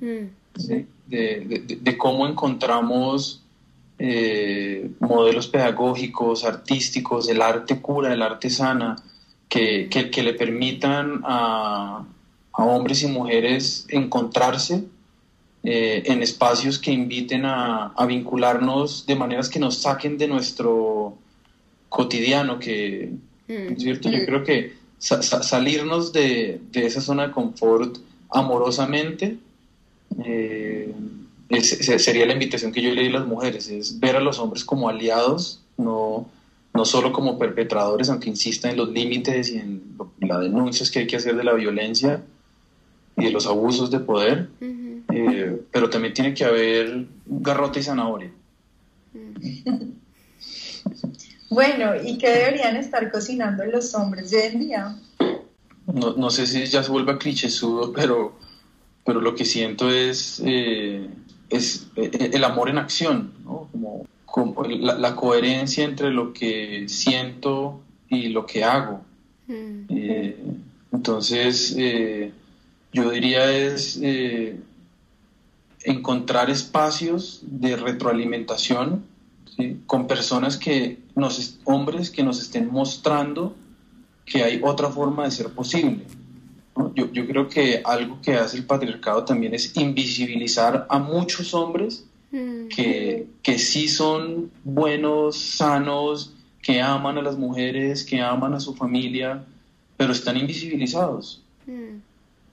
De, 0.00 1.96
cómo 1.98 2.26
encontramos 2.26 3.42
eh, 3.98 4.90
modelos 5.00 5.48
pedagógicos, 5.48 6.44
artísticos, 6.44 7.28
el 7.28 7.42
arte 7.42 7.80
cura, 7.80 8.12
el 8.12 8.22
arte 8.22 8.50
sana, 8.50 8.96
que, 9.48 9.88
que, 9.88 10.22
le 10.22 10.34
permitan 10.34 11.22
a, 11.24 12.04
a, 12.52 12.64
hombres 12.64 13.02
y 13.02 13.06
mujeres 13.06 13.86
encontrarse 13.88 14.84
eh, 15.68 16.04
en 16.06 16.22
espacios 16.22 16.78
que 16.78 16.92
inviten 16.92 17.44
a, 17.44 17.92
vincularnos 18.06 19.04
de 19.04 19.16
maneras 19.16 19.48
que 19.48 19.58
nos 19.58 19.78
saquen 19.78 20.16
de 20.16 20.28
nuestro 20.28 21.18
cotidiano, 21.88 22.60
que 22.60 23.10
mm. 23.48 23.76
¿cierto? 23.76 24.08
yo 24.08 24.24
creo 24.24 24.44
que 24.44 24.74
salirnos 24.98 26.12
de, 26.12 26.60
esa 26.72 27.00
zona 27.00 27.26
de 27.26 27.32
confort 27.32 27.98
amorosamente 28.30 29.38
eh, 30.24 30.94
sería 31.60 32.26
la 32.26 32.32
invitación 32.32 32.72
que 32.72 32.82
yo 32.82 32.92
le 32.92 33.02
di 33.02 33.08
a 33.08 33.18
las 33.18 33.26
mujeres, 33.26 33.68
es 33.68 34.00
ver 34.00 34.16
a 34.16 34.20
los 34.20 34.38
hombres 34.38 34.64
como 34.64 34.88
aliados, 34.88 35.60
no, 35.76 36.28
no 36.74 36.84
solo 36.84 37.12
como 37.12 37.38
perpetradores, 37.38 38.08
aunque 38.08 38.28
insista 38.28 38.70
en 38.70 38.76
los 38.76 38.88
límites 38.90 39.50
y 39.50 39.58
en 39.58 39.82
las 40.20 40.40
denuncias 40.40 40.90
que 40.90 41.00
hay 41.00 41.06
que 41.06 41.16
hacer 41.16 41.36
de 41.36 41.44
la 41.44 41.54
violencia 41.54 42.22
y 43.16 43.24
de 43.24 43.30
los 43.30 43.46
abusos 43.46 43.90
de 43.90 44.00
poder, 44.00 44.48
eh, 44.60 45.62
pero 45.72 45.88
también 45.88 46.14
tiene 46.14 46.34
que 46.34 46.44
haber 46.44 47.06
garrote 47.26 47.80
y 47.80 47.82
zanahoria. 47.82 48.30
Bueno, 51.48 51.92
¿y 52.04 52.18
qué 52.18 52.30
deberían 52.30 52.76
estar 52.76 53.10
cocinando 53.10 53.64
los 53.64 53.94
hombres 53.94 54.30
de 54.30 54.38
hoy 54.38 54.46
en 54.46 54.60
día? 54.60 54.96
No, 55.86 56.14
no 56.14 56.30
sé 56.30 56.46
si 56.46 56.66
ya 56.66 56.82
se 56.82 56.90
vuelve 56.90 57.16
clichésudo, 57.18 57.92
pero, 57.92 58.36
pero 59.06 59.20
lo 59.20 59.34
que 59.34 59.44
siento 59.44 59.88
es, 59.88 60.42
eh, 60.44 61.06
es 61.48 61.86
eh, 61.96 62.30
el 62.32 62.44
amor 62.44 62.68
en 62.68 62.78
acción, 62.78 63.32
¿no? 63.44 63.68
como, 63.72 64.06
como 64.26 64.64
la, 64.64 65.14
coherencia 65.14 65.84
entre 65.84 66.10
lo 66.10 66.32
que 66.32 66.88
siento 66.88 67.80
y 68.08 68.28
lo 68.28 68.44
que 68.44 68.64
hago. 68.64 69.00
Mm. 69.48 69.86
entonces, 70.90 71.76
yo 72.92 73.10
diría 73.10 73.52
es 73.52 74.00
encontrar 75.84 76.50
espacios 76.50 77.42
de 77.42 77.76
retroalimentación 77.76 79.04
con 79.86 80.08
personas 80.08 80.56
que 80.56 80.98
nos, 81.14 81.58
hombres 81.64 82.10
que 82.10 82.24
nos 82.24 82.40
estén 82.40 82.68
mostrando 82.70 83.54
que 84.24 84.42
hay 84.42 84.60
otra 84.62 84.90
forma 84.90 85.24
de 85.24 85.30
ser 85.30 85.50
posible. 85.50 86.04
Yo, 86.94 87.10
yo, 87.12 87.26
creo 87.26 87.48
que 87.48 87.80
algo 87.84 88.20
que 88.20 88.34
hace 88.34 88.58
el 88.58 88.64
patriarcado 88.64 89.24
también 89.24 89.54
es 89.54 89.76
invisibilizar 89.76 90.86
a 90.90 90.98
muchos 90.98 91.54
hombres 91.54 92.04
mm. 92.30 92.68
que, 92.68 93.26
que 93.42 93.58
sí 93.58 93.88
son 93.88 94.50
buenos, 94.62 95.36
sanos, 95.36 96.34
que 96.62 96.82
aman 96.82 97.16
a 97.16 97.22
las 97.22 97.38
mujeres, 97.38 98.04
que 98.04 98.20
aman 98.20 98.52
a 98.54 98.60
su 98.60 98.74
familia, 98.74 99.44
pero 99.96 100.12
están 100.12 100.36
invisibilizados. 100.36 101.42
Mm. 101.66 102.00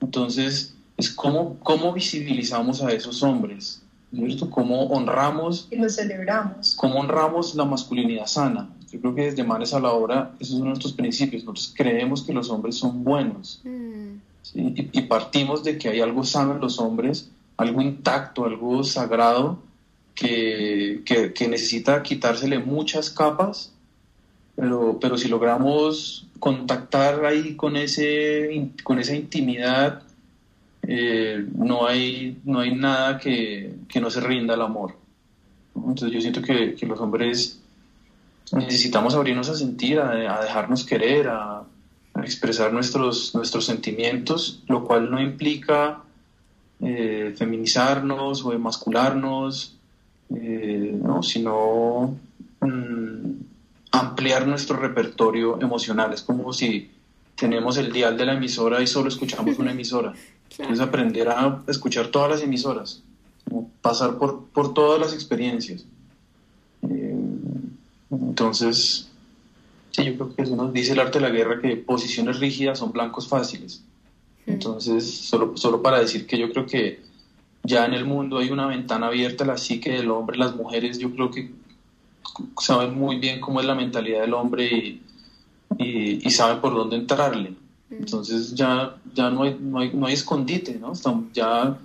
Entonces, 0.00 0.74
es 0.96 1.10
cómo, 1.10 1.58
cómo 1.60 1.92
visibilizamos 1.92 2.82
a 2.82 2.92
esos 2.92 3.22
hombres, 3.22 3.82
¿cierto? 4.14 4.50
Cómo 4.50 4.84
honramos. 4.84 5.68
Y 5.70 5.76
los 5.76 5.96
celebramos. 5.96 6.74
Cómo 6.76 7.00
honramos 7.00 7.54
la 7.54 7.64
masculinidad 7.64 8.26
sana. 8.26 8.70
Yo 8.92 9.00
creo 9.00 9.14
que 9.14 9.22
desde 9.22 9.42
Manes 9.42 9.74
a 9.74 9.80
la 9.80 9.92
Hora, 9.92 10.32
esos 10.38 10.58
son 10.58 10.68
nuestros 10.68 10.92
principios. 10.92 11.42
Nosotros 11.42 11.74
creemos 11.76 12.22
que 12.22 12.32
los 12.32 12.48
hombres 12.50 12.76
son 12.76 13.02
buenos. 13.02 13.60
Mm. 13.64 13.83
Y, 14.54 15.02
partimos 15.02 15.64
de 15.64 15.78
que 15.78 15.88
hay 15.88 16.00
algo 16.00 16.24
sano 16.24 16.54
en 16.54 16.60
los 16.60 16.78
hombres, 16.78 17.30
algo 17.56 17.82
intacto, 17.82 18.44
algo 18.44 18.84
sagrado, 18.84 19.58
que, 20.14 21.02
que, 21.04 21.32
que 21.32 21.48
necesita 21.48 22.02
quitársele 22.02 22.60
muchas 22.60 23.10
capas, 23.10 23.72
pero, 24.54 24.98
pero 25.00 25.18
si 25.18 25.28
logramos 25.28 26.26
contactar 26.38 27.24
ahí 27.24 27.56
con, 27.56 27.76
ese, 27.76 28.70
con 28.84 29.00
esa 29.00 29.16
intimidad 29.16 30.02
eh, 30.86 31.46
no, 31.54 31.86
hay, 31.86 32.40
no 32.44 32.60
hay 32.60 32.74
nada 32.74 33.18
que, 33.18 33.74
no 34.00 34.10
se 34.10 34.20
rinda 34.20 34.54
al 34.54 34.62
amor. 34.62 34.94
Entonces 35.74 36.12
yo 36.12 36.20
siento 36.20 36.42
que, 36.42 36.76
los 36.86 37.00
hombres 37.00 37.60
necesitamos 38.52 39.14
abrirnos 39.14 39.48
a 39.48 39.54
sentir, 39.54 39.98
a, 39.98 40.40
dejarnos 40.42 40.84
querer, 40.84 41.28
a, 41.28 41.53
expresar 42.24 42.72
nuestros, 42.72 43.34
nuestros 43.34 43.66
sentimientos, 43.66 44.62
lo 44.68 44.84
cual 44.84 45.10
no 45.10 45.20
implica 45.20 46.02
eh, 46.80 47.34
feminizarnos 47.36 48.44
o 48.44 48.52
emascularnos, 48.52 49.76
eh, 50.34 51.00
sino 51.22 52.16
mm, 52.60 53.30
ampliar 53.92 54.46
nuestro 54.46 54.76
repertorio 54.76 55.60
emocional. 55.60 56.12
Es 56.12 56.22
como 56.22 56.52
si 56.52 56.90
tenemos 57.36 57.76
el 57.76 57.92
dial 57.92 58.16
de 58.16 58.26
la 58.26 58.34
emisora 58.34 58.82
y 58.82 58.86
solo 58.86 59.08
escuchamos 59.08 59.58
una 59.58 59.70
emisora. 59.72 60.12
Es 60.58 60.80
aprender 60.80 61.28
a 61.28 61.62
escuchar 61.66 62.08
todas 62.08 62.30
las 62.30 62.42
emisoras, 62.42 63.02
pasar 63.82 64.18
por, 64.18 64.44
por 64.46 64.72
todas 64.72 65.00
las 65.00 65.12
experiencias. 65.12 65.84
Eh, 66.82 67.16
entonces, 68.10 69.10
sí, 69.94 70.04
yo 70.04 70.14
creo 70.14 70.34
que 70.34 70.42
eso 70.42 70.56
nos 70.56 70.72
dice 70.72 70.92
el 70.92 71.00
arte 71.00 71.20
de 71.20 71.28
la 71.28 71.34
guerra 71.34 71.60
que 71.60 71.76
posiciones 71.76 72.40
rígidas 72.40 72.78
son 72.78 72.92
blancos 72.92 73.28
fáciles. 73.28 73.84
Hmm. 74.46 74.52
Entonces, 74.52 75.08
solo, 75.08 75.56
solo 75.56 75.82
para 75.82 76.00
decir 76.00 76.26
que 76.26 76.38
yo 76.38 76.50
creo 76.50 76.66
que 76.66 77.00
ya 77.62 77.86
en 77.86 77.94
el 77.94 78.04
mundo 78.04 78.38
hay 78.38 78.50
una 78.50 78.66
ventana 78.66 79.06
abierta 79.06 79.44
a 79.44 79.46
la 79.46 79.56
psique 79.56 79.92
del 79.92 80.10
hombre, 80.10 80.36
las 80.36 80.56
mujeres 80.56 80.98
yo 80.98 81.10
creo 81.12 81.30
que 81.30 81.50
saben 82.60 82.98
muy 82.98 83.20
bien 83.20 83.40
cómo 83.40 83.60
es 83.60 83.66
la 83.66 83.74
mentalidad 83.74 84.22
del 84.22 84.34
hombre 84.34 84.66
y, 84.66 85.00
y 85.78 86.30
saben 86.30 86.60
por 86.60 86.74
dónde 86.74 86.96
entrarle. 86.96 87.54
Entonces 87.90 88.54
ya, 88.54 88.96
ya 89.14 89.30
no, 89.30 89.44
hay, 89.44 89.56
no, 89.60 89.78
hay, 89.78 89.92
no 89.94 90.06
hay 90.06 90.14
escondite, 90.14 90.74
¿no? 90.74 90.92
ya 91.32 91.78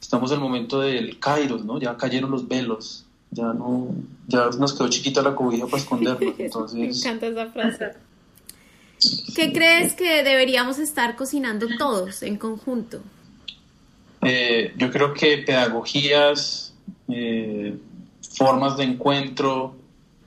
estamos 0.00 0.30
en 0.30 0.36
el 0.36 0.42
momento 0.42 0.80
del 0.80 1.18
Kairos, 1.18 1.64
¿no? 1.64 1.80
Ya 1.80 1.96
cayeron 1.96 2.30
los 2.30 2.46
velos, 2.46 3.04
ya 3.30 3.52
no, 3.52 3.88
ya 4.26 4.50
nos 4.58 4.72
quedó 4.72 4.88
chiquita 4.88 5.22
la 5.22 5.34
cobija 5.34 5.66
para 5.66 5.78
escondernos, 5.78 6.34
entonces... 6.38 6.78
Me 6.78 6.86
encanta 6.88 7.26
esa 7.26 7.46
frase. 7.52 7.92
¿Qué 9.34 9.52
crees 9.52 9.94
que 9.94 10.24
deberíamos 10.24 10.78
estar 10.78 11.14
cocinando 11.14 11.66
todos 11.78 12.22
en 12.22 12.36
conjunto? 12.36 13.00
Eh, 14.22 14.72
yo 14.76 14.90
creo 14.90 15.14
que 15.14 15.38
pedagogías, 15.38 16.74
eh, 17.08 17.78
formas 18.20 18.76
de 18.76 18.84
encuentro, 18.84 19.76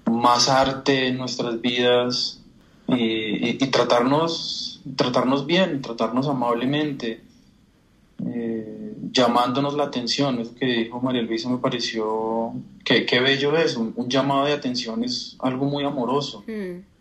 más 0.05 0.49
arte 0.49 1.07
en 1.07 1.17
nuestras 1.17 1.59
vidas 1.59 2.41
y, 2.87 3.53
tratarnos, 3.67 4.81
tratarnos 4.95 5.45
bien, 5.45 5.81
tratarnos 5.81 6.27
amablemente, 6.27 7.21
eh, 8.25 8.80
llamándonos 9.11 9.75
la 9.75 9.83
atención. 9.83 10.39
Eso 10.39 10.55
que 10.55 10.65
dijo 10.65 11.01
María 11.01 11.21
Luisa 11.21 11.49
me 11.49 11.57
pareció 11.57 12.53
que, 12.83 13.05
qué 13.05 13.19
bello 13.19 13.55
es, 13.57 13.75
un, 13.75 13.93
llamado 14.07 14.45
de 14.45 14.53
atención 14.53 15.03
es 15.03 15.35
algo 15.39 15.65
muy 15.65 15.83
amoroso. 15.83 16.43
Mm. 16.47 16.91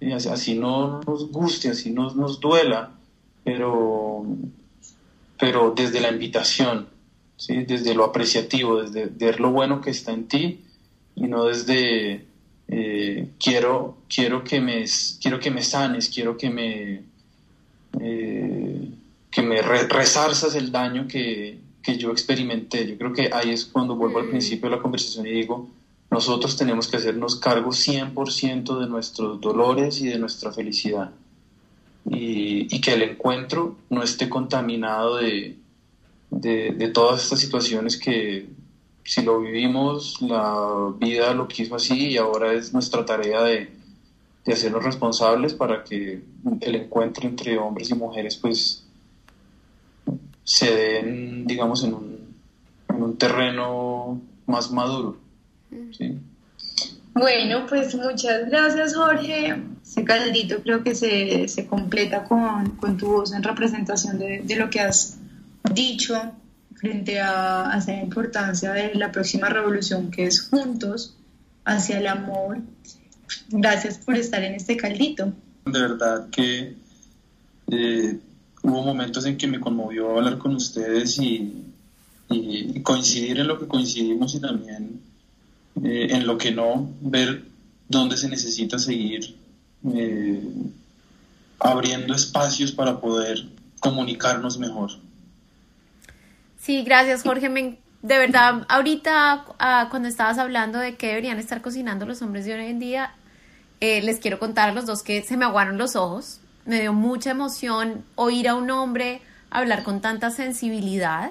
Y 0.00 0.12
así, 0.12 0.58
no 0.58 1.00
nos 1.06 1.30
guste, 1.30 1.68
así 1.68 1.90
no 1.90 2.12
nos 2.14 2.40
duela, 2.40 2.90
pero 3.44 4.26
pero 5.38 5.72
desde 5.76 6.00
la 6.00 6.12
invitación, 6.12 6.86
¿sí? 7.36 7.64
desde 7.64 7.96
lo 7.96 8.04
apreciativo, 8.04 8.80
desde 8.80 9.06
ver 9.06 9.40
lo 9.40 9.50
bueno 9.50 9.80
que 9.80 9.90
está 9.90 10.12
en 10.12 10.28
ti 10.28 10.60
y 11.16 11.22
no 11.26 11.46
desde 11.46 12.26
eh, 12.68 13.28
quiero, 13.40 13.96
quiero, 14.08 14.44
que 14.44 14.60
me, 14.60 14.84
quiero 15.20 15.40
que 15.40 15.50
me 15.50 15.62
sanes, 15.62 16.10
quiero 16.10 16.36
que 16.36 16.48
me, 16.48 17.02
eh, 18.00 18.88
que 19.32 19.42
me 19.42 19.60
resarzas 19.62 20.54
el 20.54 20.70
daño 20.70 21.08
que, 21.08 21.58
que 21.82 21.96
yo 21.96 22.12
experimenté. 22.12 22.86
Yo 22.86 22.96
creo 22.98 23.12
que 23.12 23.30
ahí 23.32 23.50
es 23.50 23.64
cuando 23.64 23.96
vuelvo 23.96 24.20
al 24.20 24.28
principio 24.28 24.70
de 24.70 24.76
la 24.76 24.82
conversación 24.82 25.26
y 25.26 25.30
digo, 25.30 25.68
nosotros 26.10 26.56
tenemos 26.56 26.86
que 26.86 26.98
hacernos 26.98 27.36
cargo 27.36 27.70
100% 27.70 28.78
de 28.78 28.86
nuestros 28.86 29.40
dolores 29.40 30.00
y 30.00 30.08
de 30.08 30.18
nuestra 30.18 30.52
felicidad 30.52 31.10
y, 32.04 32.80
que 32.80 32.94
el 32.94 33.02
encuentro 33.02 33.76
no 33.90 34.02
esté 34.02 34.28
contaminado 34.28 35.16
de, 35.16 35.56
de, 36.30 36.88
todas 36.88 37.22
estas 37.22 37.40
situaciones 37.40 37.96
que 37.96 38.48
si 39.04 39.22
lo 39.22 39.40
vivimos, 39.40 40.20
la 40.20 40.92
vida 40.98 41.34
lo 41.34 41.48
quiso 41.48 41.76
así 41.76 42.10
y 42.10 42.16
ahora 42.16 42.52
es 42.52 42.72
nuestra 42.72 43.04
tarea 43.04 43.42
de, 43.42 43.70
de 44.44 44.52
hacernos 44.52 44.84
responsables 44.84 45.54
para 45.54 45.84
que 45.84 46.22
el 46.60 46.74
encuentro 46.74 47.28
entre 47.28 47.58
hombres 47.58 47.90
y 47.90 47.94
mujeres 47.94 48.36
pues 48.36 48.81
se 50.44 50.74
den, 50.74 51.46
digamos, 51.46 51.84
en 51.84 51.94
un, 51.94 52.36
en 52.88 53.02
un 53.02 53.16
terreno 53.16 54.20
más 54.46 54.70
maduro. 54.70 55.18
¿sí? 55.96 56.18
Bueno, 57.14 57.66
pues 57.68 57.94
muchas 57.94 58.48
gracias 58.48 58.94
Jorge. 58.94 59.62
Ese 59.82 60.04
caldito 60.04 60.62
creo 60.62 60.82
que 60.82 60.94
se, 60.94 61.46
se 61.48 61.66
completa 61.66 62.24
con, 62.24 62.76
con, 62.76 62.96
tu 62.96 63.08
voz 63.08 63.32
en 63.32 63.42
representación 63.42 64.18
de, 64.18 64.42
de, 64.42 64.56
lo 64.56 64.70
que 64.70 64.80
has 64.80 65.18
dicho 65.74 66.14
frente 66.76 67.20
a, 67.20 67.70
a 67.70 67.78
la 67.78 68.02
importancia 68.02 68.72
de 68.72 68.94
la 68.94 69.12
próxima 69.12 69.48
revolución 69.48 70.10
que 70.10 70.24
es 70.24 70.48
juntos 70.48 71.16
hacia 71.64 71.98
el 71.98 72.06
amor. 72.06 72.58
Gracias 73.48 73.98
por 73.98 74.16
estar 74.16 74.42
en 74.42 74.54
este 74.54 74.76
caldito. 74.76 75.32
De 75.66 75.80
verdad 75.80 76.28
que 76.30 76.74
eh, 77.70 78.18
hubo 78.62 78.82
momentos 78.82 79.26
en 79.26 79.36
que 79.36 79.46
me 79.46 79.60
conmovió 79.60 80.16
hablar 80.16 80.38
con 80.38 80.54
ustedes 80.54 81.18
y, 81.18 81.68
coincidir 82.82 83.40
en 83.40 83.46
lo 83.46 83.58
que 83.58 83.66
coincidimos 83.66 84.34
y 84.34 84.40
también 84.40 85.02
eh, 85.84 86.06
en 86.10 86.26
lo 86.26 86.38
que 86.38 86.50
no, 86.50 86.90
ver 87.02 87.44
dónde 87.88 88.16
se 88.16 88.26
necesita 88.26 88.78
seguir 88.78 89.36
eh, 89.94 90.40
abriendo 91.58 92.14
espacios 92.14 92.72
para 92.72 93.00
poder 93.00 93.44
comunicarnos 93.80 94.58
mejor. 94.58 94.92
Sí, 96.58 96.82
gracias 96.84 97.22
Jorge. 97.22 97.50
de 97.50 98.18
verdad, 98.18 98.64
ahorita 98.68 99.44
ah, 99.58 99.88
cuando 99.90 100.08
estabas 100.08 100.38
hablando 100.38 100.78
de 100.78 100.96
qué 100.96 101.08
deberían 101.08 101.38
estar 101.38 101.60
cocinando 101.60 102.06
los 102.06 102.22
hombres 102.22 102.46
de 102.46 102.54
hoy 102.54 102.66
en 102.66 102.78
día, 102.78 103.14
eh, 103.80 104.00
les 104.00 104.20
quiero 104.20 104.38
contar 104.38 104.70
a 104.70 104.72
los 104.72 104.86
dos 104.86 105.02
que 105.02 105.22
se 105.22 105.36
me 105.36 105.44
aguaron 105.44 105.76
los 105.76 105.96
ojos. 105.96 106.38
Me 106.64 106.80
dio 106.80 106.92
mucha 106.92 107.30
emoción 107.30 108.04
oír 108.14 108.48
a 108.48 108.54
un 108.54 108.70
hombre 108.70 109.20
hablar 109.50 109.82
con 109.82 110.00
tanta 110.00 110.30
sensibilidad. 110.30 111.30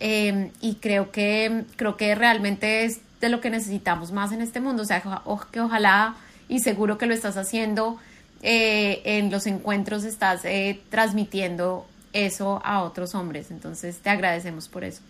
y 0.00 0.74
creo 0.80 1.10
que, 1.12 1.64
creo 1.76 1.96
que 1.96 2.14
realmente 2.14 2.84
es 2.84 3.00
de 3.20 3.28
lo 3.28 3.40
que 3.40 3.50
necesitamos 3.50 4.12
más 4.12 4.32
en 4.32 4.40
este 4.40 4.60
mundo. 4.60 4.82
O 4.82 4.86
sea, 4.86 5.02
que 5.50 5.60
ojalá 5.60 6.16
y 6.48 6.60
seguro 6.60 6.98
que 6.98 7.06
lo 7.06 7.14
estás 7.14 7.36
haciendo 7.36 7.98
eh, 8.42 9.00
en 9.04 9.30
los 9.30 9.46
encuentros, 9.46 10.04
estás 10.04 10.44
eh, 10.44 10.80
transmitiendo 10.90 11.86
eso 12.12 12.60
a 12.64 12.82
otros 12.82 13.14
hombres. 13.14 13.50
Entonces, 13.50 13.98
te 13.98 14.10
agradecemos 14.10 14.68
por 14.68 14.84
eso. 14.84 15.00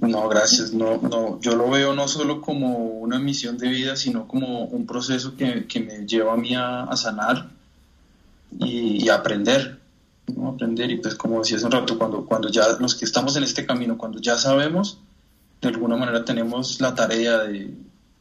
No, 0.00 0.28
gracias. 0.28 0.74
No, 0.74 0.98
no, 0.98 1.40
yo 1.40 1.56
lo 1.56 1.70
veo 1.70 1.94
no 1.94 2.06
solo 2.06 2.42
como 2.42 2.76
una 2.76 3.18
misión 3.18 3.56
de 3.56 3.68
vida, 3.68 3.96
sino 3.96 4.28
como 4.28 4.64
un 4.66 4.86
proceso 4.86 5.34
que, 5.36 5.66
que 5.66 5.80
me 5.80 6.06
lleva 6.06 6.34
a 6.34 6.36
mí 6.36 6.54
a, 6.54 6.94
sanar 6.94 7.48
y, 8.58 9.08
aprender. 9.08 9.78
Aprender. 10.46 10.90
Y 10.90 10.96
pues 10.96 11.14
como 11.14 11.40
decía 11.40 11.56
hace 11.56 11.66
un 11.66 11.72
rato, 11.72 11.98
cuando, 11.98 12.24
cuando 12.24 12.48
ya 12.48 12.66
los 12.78 12.94
que 12.94 13.04
estamos 13.04 13.36
en 13.36 13.44
este 13.44 13.66
camino, 13.66 13.98
cuando 13.98 14.20
ya 14.20 14.36
sabemos, 14.36 14.98
de 15.60 15.68
alguna 15.68 15.96
manera 15.96 16.24
tenemos 16.24 16.80
la 16.80 16.94
tarea 16.94 17.38
de 17.38 17.70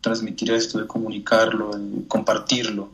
transmitir 0.02 0.52
esto, 0.52 0.80
de 0.80 0.88
comunicarlo, 0.88 1.72
de 1.72 2.08
compartirlo. 2.08 2.92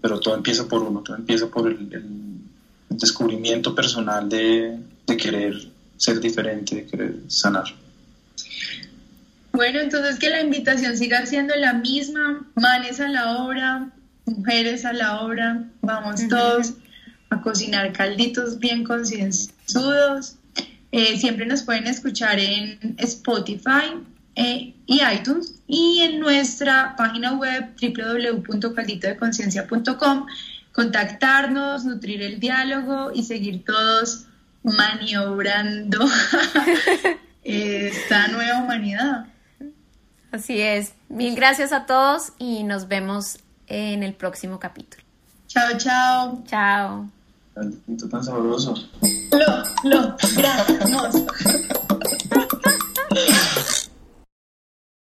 Pero 0.00 0.20
todo 0.20 0.34
empieza 0.34 0.66
por 0.66 0.82
uno, 0.82 1.00
todo 1.00 1.16
empieza 1.16 1.46
por 1.48 1.68
el, 1.68 1.88
descubrimiento 2.88 3.72
personal 3.72 4.28
de, 4.28 4.78
de 5.06 5.16
querer 5.16 5.54
ser 5.96 6.20
diferente, 6.20 6.74
de 6.74 6.86
querer 6.86 7.14
sanar. 7.28 7.64
Bueno, 9.52 9.80
entonces 9.80 10.18
que 10.18 10.28
la 10.28 10.40
invitación 10.40 10.96
siga 10.96 11.24
siendo 11.26 11.54
la 11.56 11.72
misma, 11.72 12.46
manes 12.54 13.00
a 13.00 13.08
la 13.08 13.44
obra, 13.44 13.90
mujeres 14.30 14.84
a 14.84 14.92
la 14.92 15.20
obra, 15.20 15.64
vamos 15.82 16.26
todos 16.28 16.74
a 17.30 17.40
cocinar 17.42 17.92
calditos 17.92 18.58
bien 18.58 18.82
concienzudos, 18.84 20.36
eh, 20.92 21.18
siempre 21.18 21.46
nos 21.46 21.62
pueden 21.62 21.86
escuchar 21.86 22.38
en 22.38 22.94
Spotify 22.98 23.94
eh, 24.34 24.74
y 24.86 25.00
iTunes 25.02 25.54
y 25.68 26.00
en 26.00 26.18
nuestra 26.18 26.96
página 26.96 27.34
web 27.34 27.70
www.calditodeconciencia.com 27.80 30.26
contactarnos, 30.72 31.84
nutrir 31.84 32.22
el 32.22 32.40
diálogo 32.40 33.12
y 33.14 33.22
seguir 33.22 33.64
todos 33.64 34.26
maniobrando 34.62 36.06
esta 37.42 38.28
nueva 38.28 38.62
humanidad. 38.62 39.26
Así 40.32 40.60
es. 40.60 40.94
Mil 41.08 41.34
gracias 41.34 41.72
a 41.72 41.86
todos 41.86 42.32
y 42.38 42.62
nos 42.62 42.88
vemos 42.88 43.38
en 43.70 44.02
el 44.02 44.14
próximo 44.14 44.58
capítulo. 44.58 45.02
Chao, 45.46 45.78
chao. 45.78 46.42
Chao. 46.46 47.08
Tan 47.54 48.24
sabroso. 48.24 48.74
Lo, 49.32 49.90
lo, 49.90 50.16
gracias. 50.36 51.24